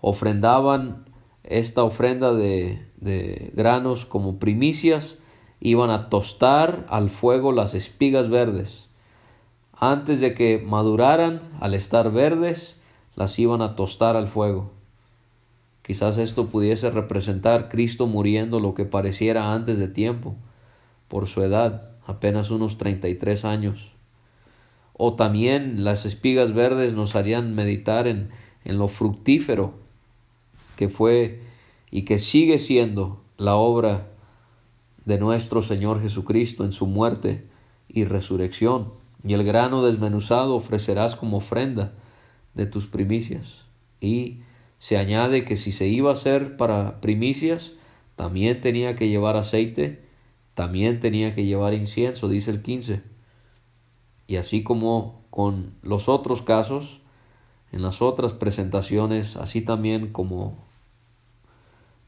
ofrendaban 0.00 1.04
esta 1.42 1.82
ofrenda 1.82 2.32
de, 2.32 2.88
de 2.96 3.52
granos 3.54 4.06
como 4.06 4.38
primicias, 4.38 5.18
iban 5.64 5.88
a 5.88 6.10
tostar 6.10 6.84
al 6.90 7.08
fuego 7.08 7.50
las 7.50 7.74
espigas 7.74 8.28
verdes. 8.28 8.90
Antes 9.72 10.20
de 10.20 10.34
que 10.34 10.62
maduraran, 10.64 11.40
al 11.58 11.72
estar 11.72 12.12
verdes, 12.12 12.78
las 13.16 13.38
iban 13.38 13.62
a 13.62 13.74
tostar 13.74 14.14
al 14.14 14.28
fuego. 14.28 14.72
Quizás 15.80 16.18
esto 16.18 16.48
pudiese 16.48 16.90
representar 16.90 17.70
Cristo 17.70 18.06
muriendo 18.06 18.60
lo 18.60 18.74
que 18.74 18.84
pareciera 18.84 19.54
antes 19.54 19.78
de 19.78 19.88
tiempo, 19.88 20.36
por 21.08 21.26
su 21.26 21.42
edad, 21.42 21.92
apenas 22.06 22.50
unos 22.50 22.76
33 22.76 23.46
años. 23.46 23.92
O 24.92 25.14
también 25.14 25.82
las 25.82 26.04
espigas 26.04 26.52
verdes 26.52 26.92
nos 26.92 27.16
harían 27.16 27.54
meditar 27.54 28.06
en, 28.06 28.28
en 28.66 28.76
lo 28.76 28.88
fructífero 28.88 29.72
que 30.76 30.90
fue 30.90 31.40
y 31.90 32.02
que 32.02 32.18
sigue 32.18 32.58
siendo 32.58 33.22
la 33.38 33.54
obra 33.54 34.08
de 35.04 35.18
nuestro 35.18 35.62
Señor 35.62 36.00
Jesucristo 36.00 36.64
en 36.64 36.72
su 36.72 36.86
muerte 36.86 37.46
y 37.88 38.04
resurrección. 38.04 38.92
Y 39.22 39.34
el 39.34 39.44
grano 39.44 39.84
desmenuzado 39.84 40.54
ofrecerás 40.54 41.16
como 41.16 41.38
ofrenda 41.38 41.92
de 42.54 42.66
tus 42.66 42.86
primicias. 42.86 43.64
Y 44.00 44.40
se 44.78 44.98
añade 44.98 45.44
que 45.44 45.56
si 45.56 45.72
se 45.72 45.88
iba 45.88 46.10
a 46.10 46.14
hacer 46.14 46.56
para 46.56 47.00
primicias, 47.00 47.72
también 48.16 48.60
tenía 48.60 48.94
que 48.94 49.08
llevar 49.08 49.36
aceite, 49.36 50.04
también 50.54 51.00
tenía 51.00 51.34
que 51.34 51.44
llevar 51.44 51.74
incienso, 51.74 52.28
dice 52.28 52.50
el 52.50 52.62
15. 52.62 53.02
Y 54.26 54.36
así 54.36 54.62
como 54.62 55.24
con 55.30 55.74
los 55.82 56.08
otros 56.08 56.42
casos, 56.42 57.00
en 57.72 57.82
las 57.82 58.02
otras 58.02 58.32
presentaciones, 58.32 59.36
así 59.36 59.60
también 59.60 60.12
como 60.12 60.56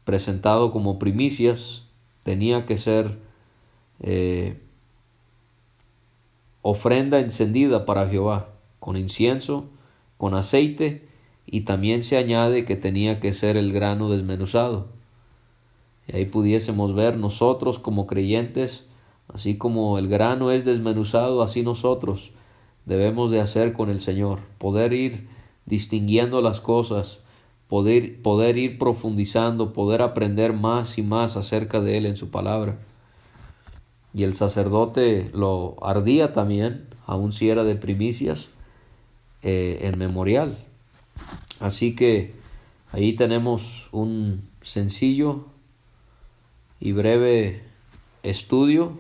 presentado 0.05 0.71
como 0.71 1.01
primicias, 1.01 1.86
tenía 2.27 2.67
que 2.67 2.77
ser 2.77 3.21
eh, 4.01 4.61
ofrenda 6.61 7.21
encendida 7.21 7.85
para 7.85 8.09
Jehová, 8.09 8.49
con 8.81 8.97
incienso 8.97 9.69
con 10.17 10.35
aceite 10.35 11.07
y 11.47 11.61
también 11.61 12.03
se 12.03 12.17
añade 12.17 12.65
que 12.65 12.75
tenía 12.75 13.21
que 13.21 13.33
ser 13.33 13.57
el 13.57 13.73
grano 13.73 14.11
desmenuzado. 14.11 14.89
Y 16.09 16.17
ahí 16.17 16.25
pudiésemos 16.25 16.97
ver 16.97 17.17
nosotros 17.17 17.79
como 17.79 18.09
creyentes, 18.09 18.87
así 19.33 19.57
como 19.57 19.97
el 19.97 20.09
grano 20.09 20.51
es 20.51 20.65
desmenuzado, 20.65 21.43
así 21.43 21.63
nosotros 21.63 22.33
debemos 22.87 23.31
de 23.31 23.41
hacer 23.41 23.73
con 23.73 23.89
el 23.89 24.01
Señor, 24.01 24.41
poder 24.59 24.93
ir 24.93 25.29
distinguiendo 25.65 26.41
las 26.41 26.61
cosas, 26.61 27.21
poder, 27.69 28.21
poder 28.23 28.59
ir 28.59 28.79
profundizando, 28.79 29.73
poder 29.73 30.03
aprender 30.03 30.53
más 30.53 30.99
y 30.99 31.03
más 31.03 31.37
acerca 31.37 31.81
de 31.81 31.99
Él 31.99 32.07
en 32.07 32.17
su 32.17 32.31
palabra. 32.31 32.79
Y 34.15 34.25
el 34.25 34.35
sacerdote 34.35 35.31
lo 35.35 35.77
ardía 35.83 36.33
también, 36.33 36.87
aun 37.07 37.33
si 37.33 37.51
era 37.51 37.65
de 37.65 37.77
primicias, 37.77 38.49
eh, 39.43 39.81
en 39.83 39.99
memorial. 39.99 40.59
Así 41.61 41.95
que 41.95 42.35
ahí 42.93 43.13
tenemos 43.13 43.89
un 43.93 44.49
sencillo 44.63 45.45
y 46.81 46.93
breve 46.93 47.63
estudio 48.23 48.93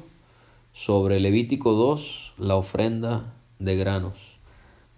sobre 0.72 1.20
Levítico 1.20 1.72
2, 1.72 2.34
la 2.38 2.56
ofrenda 2.56 3.32
de 3.58 3.76
granos. 3.76 4.36